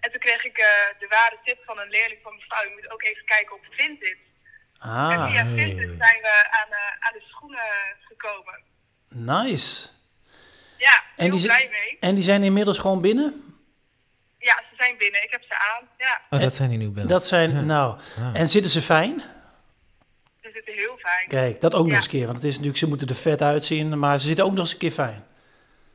En 0.00 0.10
toen 0.10 0.20
kreeg 0.20 0.44
ik 0.44 0.58
eh, 0.58 0.66
de 0.98 1.06
ware 1.08 1.38
tip 1.44 1.58
van 1.64 1.78
een 1.78 1.88
leerling 1.88 2.20
van 2.22 2.34
mevrouw, 2.34 2.62
je 2.64 2.72
moet 2.74 2.92
ook 2.92 3.02
even 3.02 3.24
kijken 3.24 3.54
op 3.56 3.64
Vinted. 3.70 4.16
en 4.80 4.88
Ah, 4.90 5.30
via 5.30 5.44
hey. 5.44 5.54
Vinted 5.56 5.90
zijn 5.98 6.20
we 6.22 6.46
aan, 6.50 6.70
eh, 6.70 7.06
aan 7.06 7.12
de 7.12 7.22
schoenen 7.28 7.70
gekomen. 8.08 8.60
nice. 9.08 9.88
Ja, 10.78 11.02
En 11.16 11.30
die, 11.30 11.40
zi- 11.40 11.46
blij 11.46 11.68
mee. 11.70 11.96
en 12.00 12.14
die 12.14 12.24
zijn 12.24 12.42
inmiddels 12.42 12.78
gewoon 12.78 13.00
binnen? 13.00 13.42
Ja, 14.38 14.62
ze 14.70 14.74
zijn 14.76 14.96
binnen. 14.96 15.22
Ik 15.24 15.30
heb 15.30 15.42
ze 15.42 15.54
aan. 15.54 15.88
Ja, 15.98 16.20
Oh, 16.30 16.40
dat 16.40 16.54
zijn 16.54 16.68
die 16.68 16.78
nu 16.78 16.88
bellen. 16.90 17.08
Dat 17.08 17.26
zijn, 17.26 17.50
Ja. 17.50 17.60
nou. 17.60 17.98
Ah. 18.18 18.34
En 18.40 18.48
zitten 18.48 18.70
ze 18.70 18.80
fijn? 18.82 19.20
ze 20.42 20.50
zitten 20.52 20.74
heel 20.74 20.96
fijn. 20.98 21.28
Kijk, 21.28 21.60
dat 21.60 21.74
ook 21.74 21.86
nog 21.86 21.94
eens 21.94 22.04
een 22.04 22.10
keer. 22.10 22.24
Want 22.24 22.36
het 22.36 22.46
is 22.46 22.52
natuurlijk, 22.52 22.78
ze 22.78 22.86
moeten 22.88 23.08
er 23.08 23.14
vet 23.14 23.42
uitzien, 23.42 23.98
maar 23.98 24.18
ze 24.18 24.26
zitten 24.26 24.44
ook 24.44 24.50
nog 24.50 24.60
eens 24.60 24.72
een 24.72 24.78
keer 24.78 24.90
fijn. 24.90 25.24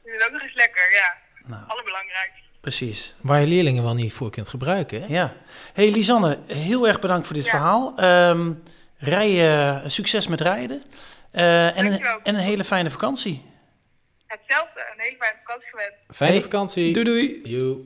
Ze 0.03 0.09
zitten 0.09 0.25
ook 0.27 0.33
nog 0.33 0.41
eens 0.41 0.53
lekker, 0.53 0.91
ja. 0.91 1.17
Nou. 1.45 1.61
Allerbelangrijkste. 1.67 2.41
Precies. 2.61 3.15
Waar 3.21 3.41
je 3.41 3.47
leerlingen 3.47 3.83
wel 3.83 3.93
niet 3.93 4.13
voor 4.13 4.29
kunt 4.31 4.47
gebruiken. 4.49 5.01
Hè? 5.01 5.07
Ja. 5.07 5.33
hey, 5.73 5.91
Lisanne, 5.91 6.39
heel 6.47 6.87
erg 6.87 6.99
bedankt 6.99 7.25
voor 7.25 7.35
dit 7.35 7.45
Ja. 7.45 7.49
verhaal. 7.51 7.93
Ehm 7.97 8.51
rij, 8.97 9.57
eh, 9.57 9.87
succes 9.89 10.27
met 10.27 10.41
rijden. 10.41 10.81
Eh, 11.31 11.77
en, 11.77 11.85
een, 11.85 12.01
en 12.01 12.35
een 12.35 12.41
hele 12.41 12.63
fijne 12.63 12.89
vakantie. 12.89 13.45
Hetzelfde, 14.27 14.79
een 14.93 14.99
hele 15.03 15.15
fijne 15.19 15.37
vakantie 15.45 15.69
gewenst. 15.69 15.97
Fijne 16.09 16.33
Hey, 16.33 16.41
vakantie. 16.43 16.93
Doei 16.93 17.05
doei. 17.05 17.41
Joe. 17.43 17.75
Doei! 17.75 17.85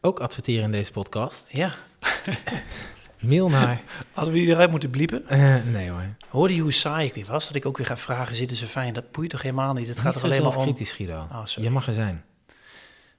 Ook 0.00 0.20
adverteren 0.20 0.64
in 0.64 0.70
deze 0.72 0.92
podcast. 0.92 1.48
Ja, 1.52 1.70
Mail 3.24 3.48
naar... 3.48 3.82
hadden 4.12 4.34
we 4.34 4.40
die 4.40 4.48
eruit 4.48 4.70
moeten 4.70 4.90
bliepen? 4.90 5.28
Eh, 5.28 5.54
nee 5.72 5.90
hoor. 5.90 6.02
Hoorde 6.28 6.54
je 6.54 6.60
hoe 6.60 6.72
saai 6.72 7.06
ik 7.06 7.14
weer 7.14 7.26
was? 7.28 7.46
Dat 7.46 7.56
ik 7.56 7.66
ook 7.66 7.76
weer 7.76 7.86
ga 7.86 7.96
vragen, 7.96 8.36
zitten 8.36 8.56
ze 8.56 8.66
fijn? 8.66 8.92
Dat 8.92 9.10
boeit 9.10 9.30
toch 9.30 9.42
helemaal 9.42 9.72
niet? 9.72 9.86
Het 9.86 9.96
gaat 9.96 10.04
Niet 10.04 10.14
toch 10.14 10.24
alleen 10.24 10.42
maar 10.42 10.56
om 10.56 10.62
kritisch, 10.62 10.92
Guido. 10.92 11.28
Oh, 11.32 11.40
sorry. 11.44 11.64
je 11.68 11.70
mag 11.70 11.86
er 11.86 11.92
zijn. 11.92 12.24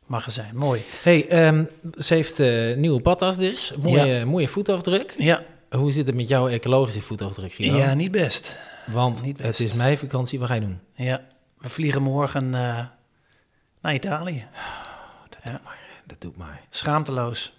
magazijn. 0.06 0.56
Mooi. 0.56 0.82
hey, 1.04 1.28
ehm, 1.28 1.64
ze 1.98 2.14
heeft 2.14 2.40
eh, 2.40 2.76
nieuwe 2.78 3.02
patas 3.02 3.38
dus. 3.38 3.74
Mooie, 3.82 4.26
mooie 4.26 4.48
voetafdruk. 4.48 5.16
Ja, 5.18 5.44
Hoe 5.70 5.92
zit 5.92 6.06
het 6.08 6.16
met 6.16 6.28
jouw 6.28 6.48
ecologische 6.48 7.02
voetafdruk, 7.02 7.54
Guido? 7.54 7.78
ja 7.78 7.94
niet 7.94 8.12
best. 8.12 8.58
Want 8.86 9.24
niet 9.24 9.42
het 9.42 9.60
is 9.60 9.74
meivakantie. 9.74 10.40
Wat 10.40 10.48
ga 10.48 10.54
je 10.54 10.62
doen? 10.62 10.80
Ja, 10.94 11.22
we 11.58 11.70
vliegen 11.70 12.02
morgen 12.02 12.56
eh, 12.56 12.86
naar 13.82 13.94
Italië. 13.94 14.48
Ja. 15.44 15.62
Dat 16.06 16.22
doet 16.22 16.38
maar. 16.38 16.62
Schaamteloos. 16.70 17.54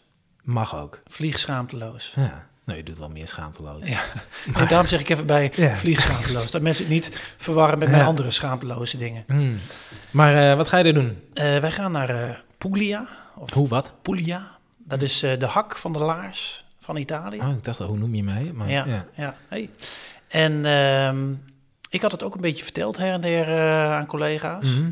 Mag 0.47 0.77
ook. 0.77 1.01
Vlieg 1.07 1.39
schaamteloos. 1.39 2.13
Ja. 2.17 2.47
Nou, 2.65 2.79
je 2.79 2.85
doet 2.85 2.99
wel 2.99 3.09
meer 3.09 3.27
schaamteloos. 3.29 3.87
Ja. 3.89 4.01
En 4.55 4.67
daarom 4.69 4.87
zeg 4.87 5.01
ik 5.01 5.09
even 5.09 5.27
bij 5.27 5.53
Ja. 5.57 5.77
vlieg 5.77 6.01
schaamteloos. 6.01 6.51
Dat 6.51 6.63
mensen 6.63 6.85
het 6.85 6.93
niet 6.93 7.35
verwarren 7.37 7.79
met 7.79 7.89
mijn 7.89 8.01
Ja. 8.01 8.07
andere 8.07 8.31
schaamteloze 8.31 8.97
dingen. 8.97 9.25
Hmm. 9.27 9.57
Maar 10.11 10.51
eh, 10.51 10.57
wat 10.57 10.69
ga 10.69 10.77
je 10.79 10.85
er 10.85 10.95
doen? 10.95 11.19
Eh, 11.35 11.59
wij 11.59 11.71
gaan 11.71 11.93
naar 11.93 12.09
eh 12.11 12.37
Puglia. 12.59 13.07
Of 13.37 13.53
Hoe, 13.53 13.69
wat? 13.69 13.93
Puglia. 14.03 14.51
Dat 14.79 15.03
is 15.03 15.19
de 15.19 15.47
hak 15.47 15.77
van 15.77 15.93
de 15.93 15.99
laars 15.99 16.65
van 16.79 16.97
Italië. 16.97 17.39
Oh, 17.39 17.51
ik 17.51 17.65
dacht 17.65 17.81
al, 17.81 17.87
hoe 17.87 17.99
noem 17.99 18.15
je 18.15 18.23
mij? 18.23 18.51
Maar, 18.55 18.71
ja, 18.71 18.85
ja. 18.87 19.07
ja. 19.15 19.35
Hey. 19.49 19.71
En 20.29 20.65
ehm, 20.65 21.33
ik 21.91 22.03
had 22.03 22.13
het 22.13 22.23
ook 22.23 22.35
een 22.35 22.41
beetje 22.41 22.65
verteld 22.65 22.97
her 22.97 23.13
en 23.13 23.21
der 23.21 23.59
aan 23.93 24.07
collega's. 24.07 24.79
Mhm. 24.79 24.91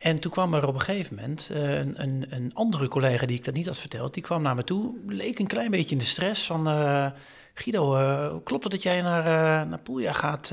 En 0.00 0.20
toen 0.20 0.30
kwam 0.30 0.54
er 0.54 0.66
op 0.66 0.74
een 0.74 0.80
gegeven 0.80 1.16
moment 1.16 1.50
eh, 1.52 1.74
een, 1.74 2.02
een, 2.02 2.26
een 2.28 2.50
andere 2.54 2.88
collega 2.88 3.26
die 3.26 3.36
ik 3.36 3.44
dat 3.44 3.54
niet 3.54 3.66
had 3.66 3.78
verteld, 3.78 4.14
die 4.14 4.22
kwam 4.22 4.42
naar 4.42 4.54
me 4.54 4.64
toe, 4.64 4.94
leek 5.06 5.38
een 5.38 5.46
klein 5.46 5.70
beetje 5.70 5.90
in 5.90 5.98
de 5.98 6.04
stress 6.04 6.46
van 6.46 6.68
eh, 6.68 7.06
Guido, 7.54 7.96
eh, 7.96 8.34
klopt 8.44 8.62
het 8.62 8.72
dat 8.72 8.82
jij 8.82 9.00
naar, 9.00 9.24
eh 9.24 9.68
naar 9.68 9.80
Puglia 9.82 10.12
gaat? 10.12 10.52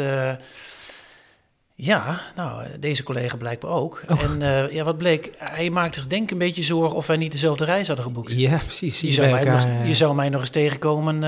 Ja, 1.75 2.19
nou, 2.35 2.79
deze 2.79 3.03
collega 3.03 3.37
blijkbaar 3.37 3.71
ook. 3.71 4.03
Oh. 4.07 4.23
En 4.23 4.39
ja, 4.71 4.83
wat 4.83 4.97
bleek, 4.97 5.31
hij 5.37 5.69
maakte 5.69 5.99
zich 5.99 6.07
denk 6.07 6.23
ik 6.23 6.31
een 6.31 6.37
beetje 6.37 6.63
zorgen 6.63 6.97
of 6.97 7.07
wij 7.07 7.17
niet 7.17 7.31
dezelfde 7.31 7.65
reis 7.65 7.87
hadden 7.87 8.05
geboekt. 8.05 8.31
Ja, 8.31 8.57
precies. 8.57 9.01
Je, 9.01 9.07
je 9.07 9.13
zou 9.13 9.29
mij 9.31 9.43
nog, 9.43 9.63
elkaar, 9.63 9.87
je 9.87 9.95
zou 9.95 10.15
mij 10.15 10.29
nog 10.29 10.41
eens 10.41 10.49
tegenkomen 10.49 11.23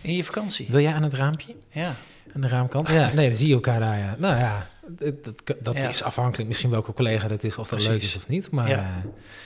in 0.00 0.14
je 0.14 0.24
vakantie. 0.24 0.66
Wil 0.70 0.80
jij 0.80 0.92
aan 0.92 1.02
het 1.02 1.14
raampje? 1.14 1.54
Ja, 1.68 1.94
Aan 2.34 2.40
de 2.40 2.48
raamkant? 2.48 2.88
Ja, 2.88 3.12
nee, 3.12 3.28
dan 3.28 3.36
zie 3.36 3.48
je 3.48 3.54
elkaar 3.54 3.80
daar. 3.80 3.98
Ja. 3.98 4.16
Nou 4.18 4.36
ja, 4.36 4.68
dat, 4.98 5.54
dat, 5.60 5.74
Ja. 5.76 5.88
is 5.88 6.02
afhankelijk 6.02 6.48
misschien 6.48 6.70
welke 6.70 6.92
collega 6.92 7.28
dat 7.28 7.44
is, 7.44 7.58
of 7.58 7.68
dat 7.68 7.86
leuk 7.86 8.02
is 8.02 8.16
of 8.16 8.28
niet. 8.28 8.50
Maar 8.50 8.68
Ja. 8.68 9.02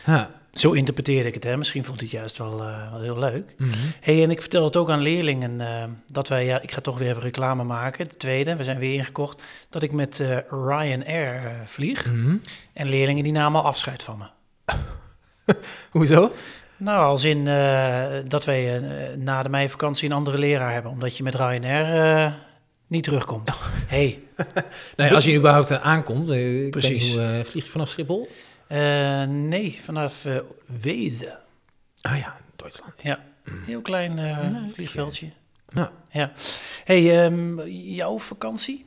ja. 0.06 0.30
zo 0.52 0.72
interpreteerde 0.72 1.28
ik 1.28 1.34
het. 1.34 1.44
Hè. 1.44 1.56
Misschien 1.56 1.84
vond 1.84 1.98
hij 2.00 2.08
het 2.10 2.18
juist 2.18 2.38
wel, 2.38 2.62
eh, 2.62 2.90
wel 2.92 3.00
heel 3.00 3.18
leuk. 3.18 3.54
Mhm. 3.58 3.70
Hey, 4.00 4.22
en 4.22 4.30
ik 4.30 4.40
vertel 4.40 4.64
het 4.64 4.76
ook 4.76 4.90
aan 4.90 5.00
leerlingen 5.00 5.60
eh, 5.60 5.84
dat 6.06 6.28
wij, 6.28 6.44
ja, 6.44 6.60
ik 6.60 6.72
ga 6.72 6.80
toch 6.80 6.98
weer 6.98 7.10
even 7.10 7.22
reclame 7.22 7.64
maken. 7.64 8.08
De 8.08 8.16
tweede, 8.16 8.56
we 8.56 8.64
zijn 8.64 8.78
weer 8.78 8.94
ingekocht, 8.94 9.42
dat 9.70 9.82
ik 9.82 9.92
met 9.92 10.20
eh, 10.20 10.36
Ryanair 10.48 11.44
eh, 11.44 11.50
vlieg. 11.64 12.06
Mhm. 12.06 12.36
En 12.72 12.88
leerlingen 12.88 13.24
die 13.24 13.32
namen 13.32 13.60
al 13.60 13.66
afscheid 13.66 14.02
van 14.02 14.18
me. 14.18 14.26
Hoezo? 15.90 16.32
Nou, 16.76 17.04
als 17.04 17.24
in 17.24 17.46
eh, 17.48 18.06
dat 18.28 18.44
wij 18.44 18.76
eh, 18.76 19.16
na 19.16 19.42
de 19.42 19.48
meivakantie 19.48 20.08
een 20.08 20.14
andere 20.16 20.38
leraar 20.38 20.72
hebben, 20.72 20.90
omdat 20.92 21.16
je 21.16 21.22
met 21.22 21.34
Ryanair 21.34 22.24
eh, 22.26 22.32
niet 22.94 23.04
terugkomt. 23.04 23.50
Hey, 23.86 24.18
Nee, 24.96 25.14
als 25.14 25.24
je 25.24 25.34
überhaupt 25.34 25.70
eh, 25.70 25.80
aankomt, 25.82 26.28
eh, 26.30 26.68
Precies. 26.70 27.12
hoe, 27.12 27.22
eh, 27.22 27.44
vlieg 27.44 27.64
je 27.64 27.70
vanaf 27.70 27.88
Schiphol? 27.88 28.28
eh, 28.66 29.22
nee, 29.24 29.78
vanaf 29.82 30.24
eh, 30.24 30.38
Wezen. 30.80 31.38
Ah 32.00 32.18
ja, 32.18 32.36
Duitsland. 32.56 32.92
Ja, 33.02 33.24
heel 33.64 33.80
klein 33.80 34.18
eh, 34.18 34.48
Nee, 34.50 34.70
vliegveldje. 34.72 35.30
Nou, 35.68 35.88
Ja. 36.10 36.32
Hey, 36.84 37.24
ehm, 37.24 37.60
jouw 37.68 38.18
vakantie? 38.18 38.84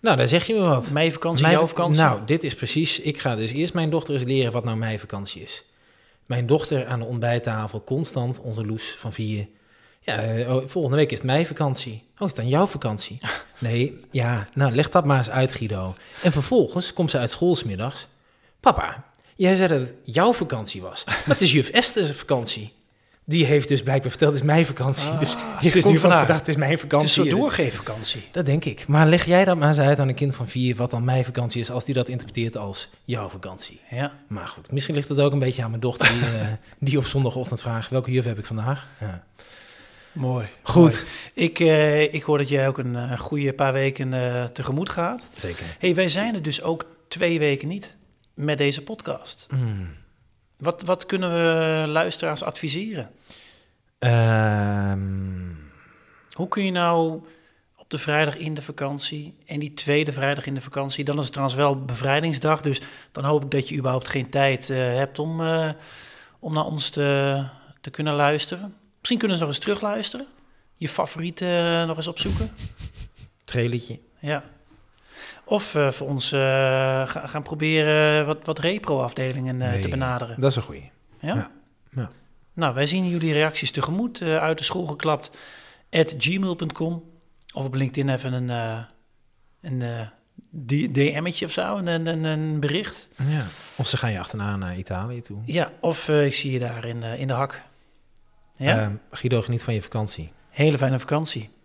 nou, 0.00 0.16
daar 0.16 0.28
zeg 0.28 0.46
je 0.46 0.54
me 0.54 0.60
wat. 0.60 0.90
Mijn 0.90 1.12
vakantie, 1.12 1.42
Mijn 1.42 1.54
jouw 1.54 1.66
vak- 1.66 1.76
vakantie? 1.76 2.02
Nou, 2.02 2.20
dit 2.26 2.44
is 2.44 2.54
precies. 2.54 3.00
Ik 3.00 3.18
ga 3.18 3.36
dus 3.36 3.52
eerst 3.52 3.74
mijn 3.74 3.90
dochter 3.90 4.14
eens 4.14 4.22
leren 4.22 4.52
wat 4.52 4.64
nou 4.64 4.76
mijn 4.76 4.98
vakantie 4.98 5.42
is. 5.42 5.64
Mijn 6.26 6.46
dochter 6.46 6.86
aan 6.86 6.98
de 6.98 7.04
ontbijttafel, 7.06 7.84
constant, 7.84 8.40
onze 8.40 8.66
Loes 8.66 8.94
van 8.98 9.12
vier. 9.12 9.48
Ja, 10.04 10.54
oh, 10.54 10.66
volgende 10.66 10.96
week 10.96 11.10
is 11.10 11.18
het 11.18 11.26
mijn 11.26 11.46
vakantie. 11.46 11.92
Oh, 11.92 12.18
is 12.18 12.26
het 12.26 12.36
dan 12.36 12.48
jouw 12.48 12.66
vakantie? 12.66 13.18
Nee, 13.58 14.00
ja, 14.10 14.48
nou 14.54 14.74
leg 14.74 14.88
dat 14.88 15.04
maar 15.04 15.18
eens 15.18 15.30
uit, 15.30 15.52
Guido. 15.52 15.94
En 16.22 16.32
vervolgens 16.32 16.92
komt 16.92 17.10
ze 17.10 17.18
uit 17.18 17.30
school 17.30 17.56
's 17.56 17.64
middags. 17.64 18.08
Papa, 18.60 19.04
jij 19.36 19.54
zei 19.54 19.68
dat 19.68 19.80
het 19.80 19.94
jouw 20.04 20.32
vakantie 20.32 20.82
was. 20.82 21.04
Maar 21.06 21.24
het 21.26 21.40
is 21.40 21.52
juf 21.52 21.68
Esther's 21.68 22.12
vakantie. 22.12 22.72
Die 23.24 23.44
heeft 23.44 23.68
dus 23.68 23.82
blijkbaar 23.82 24.10
verteld, 24.10 24.32
het 24.32 24.40
is 24.40 24.46
mijn 24.46 24.66
vakantie. 24.66 25.08
Ah, 25.08 25.18
dus 25.18 25.34
het 25.38 25.62
je 25.72 25.78
is 25.78 25.84
nu 25.84 25.90
nu 25.90 25.98
van 25.98 26.00
vandaag. 26.00 26.20
gedacht, 26.20 26.38
het 26.38 26.48
is 26.48 26.56
mijn 26.56 26.70
het 26.70 26.82
is 26.82 26.88
vakantie. 26.88 27.12
soort 27.12 27.30
doorgeefvakantie. 27.30 28.22
Dat 28.32 28.46
denk 28.46 28.64
ik. 28.64 28.86
Maar 28.86 29.06
leg 29.06 29.24
jij 29.24 29.44
dat 29.44 29.56
maar 29.56 29.68
eens 29.68 29.78
uit 29.78 29.98
aan 29.98 30.08
een 30.08 30.14
kind 30.14 30.34
van 30.34 30.48
vier, 30.48 30.76
wat 30.76 30.90
dan 30.90 31.04
mijn 31.04 31.24
vakantie 31.24 31.60
is, 31.60 31.70
als 31.70 31.84
die 31.84 31.94
dat 31.94 32.08
interpreteert 32.08 32.56
als 32.56 32.88
jouw 33.04 33.28
vakantie. 33.28 33.80
Ja. 33.90 34.12
Maar 34.26 34.48
goed, 34.48 34.72
misschien 34.72 34.94
ligt 34.94 35.08
het 35.08 35.20
ook 35.20 35.32
een 35.32 35.38
beetje 35.38 35.62
aan 35.62 35.70
mijn 35.70 35.80
dochter, 35.80 36.08
die, 36.12 36.22
eh, 36.40 36.46
die 36.78 36.98
op 36.98 37.06
zondagochtend 37.06 37.60
vraagt, 37.60 37.90
welke 37.90 38.10
juf 38.10 38.24
heb 38.24 38.38
ik 38.38 38.46
vandaag? 38.46 38.86
Ja. 39.00 39.24
Mooi. 40.12 40.46
Goed. 40.62 40.74
Mooi. 40.74 41.04
Ik, 41.34 41.60
eh, 41.60 42.14
ik 42.14 42.22
hoor 42.22 42.38
dat 42.38 42.48
jij 42.48 42.68
ook 42.68 42.78
een 42.78 42.96
eh, 42.96 43.18
goede 43.18 43.52
paar 43.52 43.72
weken 43.72 44.12
eh, 44.12 44.44
tegemoet 44.44 44.88
gaat. 44.88 45.28
Zeker. 45.36 45.64
hey, 45.78 45.94
wij 45.94 46.08
zijn 46.08 46.34
er 46.34 46.42
dus 46.42 46.62
ook 46.62 46.86
twee 47.08 47.38
weken 47.38 47.68
niet 47.68 47.96
met 48.34 48.58
deze 48.58 48.82
podcast. 48.82 49.46
Hmm. 49.50 49.88
Wat, 50.58 50.82
wat 50.82 51.06
kunnen 51.06 51.30
we 51.30 51.88
luisteraars 51.88 52.42
adviseren? 52.42 53.10
Ehm, 53.98 54.98
Hoe 56.32 56.48
kun 56.48 56.64
je 56.64 56.70
nou 56.70 57.22
op 57.76 57.90
de 57.90 57.98
vrijdag 57.98 58.36
in 58.36 58.54
de 58.54 58.62
vakantie 58.62 59.36
en 59.46 59.58
die 59.58 59.74
tweede 59.74 60.12
vrijdag 60.12 60.46
in 60.46 60.54
de 60.54 60.60
vakantie, 60.60 61.04
dan 61.04 61.18
is 61.18 61.22
het 61.22 61.32
trouwens 61.32 61.58
wel 61.58 61.84
bevrijdingsdag, 61.84 62.60
dus 62.60 62.80
dan 63.12 63.24
hoop 63.24 63.44
ik 63.44 63.50
dat 63.50 63.68
je 63.68 63.76
überhaupt 63.76 64.08
geen 64.08 64.30
tijd 64.30 64.68
hebt 64.68 65.18
om, 65.18 65.40
om 66.38 66.52
naar 66.52 66.64
ons 66.64 66.90
te, 66.90 67.44
te 67.80 67.90
kunnen 67.90 68.14
luisteren. 68.14 68.74
Misschien 69.02 69.18
kunnen 69.18 69.36
ze 69.36 69.42
nog 69.44 69.52
eens 69.52 69.62
terugluisteren, 69.62 70.26
je 70.76 70.88
favorieten 70.88 71.48
eh, 71.80 71.86
nog 71.86 71.96
eens 71.96 72.06
opzoeken. 72.06 72.50
trailertje. 73.44 73.98
Ja. 74.18 74.44
Of 75.44 75.74
eh, 75.74 75.90
voor 75.90 76.06
ons 76.08 76.32
eh, 76.32 76.38
ga- 77.08 77.26
gaan 77.26 77.42
proberen 77.42 78.26
wat, 78.26 78.38
wat 78.46 78.58
repro-afdelingen 78.58 79.56
Nee, 79.56 79.80
te 79.80 79.88
benaderen. 79.88 80.40
Dat 80.40 80.50
is 80.50 80.56
een 80.56 80.62
goeie. 80.62 80.90
Ja? 81.20 81.34
Ja. 81.34 81.50
Ja. 81.96 82.10
Nou, 82.52 82.74
wij 82.74 82.86
zien 82.86 83.08
jullie 83.08 83.32
reacties 83.32 83.70
tegemoet. 83.70 84.22
uit 84.22 84.58
de 84.58 84.64
school 84.64 84.86
geklapt 84.86 85.30
at 85.90 86.14
gmail.com. 86.18 87.02
Of 87.52 87.64
op 87.64 87.74
LinkedIn 87.74 88.08
even 88.08 88.32
een, 88.32 88.84
een 89.60 90.08
DM'tje 90.92 91.46
of 91.46 91.52
zo, 91.52 91.76
een, 91.76 91.86
een, 92.06 92.24
een- 92.24 92.60
bericht. 92.60 93.08
Ja. 93.28 93.44
Of 93.76 93.86
ze 93.86 93.96
gaan 93.96 94.12
je 94.12 94.18
achterna 94.18 94.56
naar 94.56 94.76
Italië 94.76 95.20
toe. 95.20 95.38
Ja, 95.44 95.70
of 95.80 96.08
ik 96.08 96.34
zie 96.34 96.52
je 96.52 96.58
daar 96.58 96.84
in, 96.84 97.02
in 97.02 97.26
de 97.26 97.32
hak. 97.32 97.62
Ja? 98.62 98.80
Ehm, 98.80 98.92
Guido, 99.10 99.42
geniet 99.42 99.62
van 99.62 99.74
je 99.74 99.82
vakantie. 99.82 100.28
Hele 100.50 100.78
fijne 100.78 100.98
vakantie. 100.98 101.50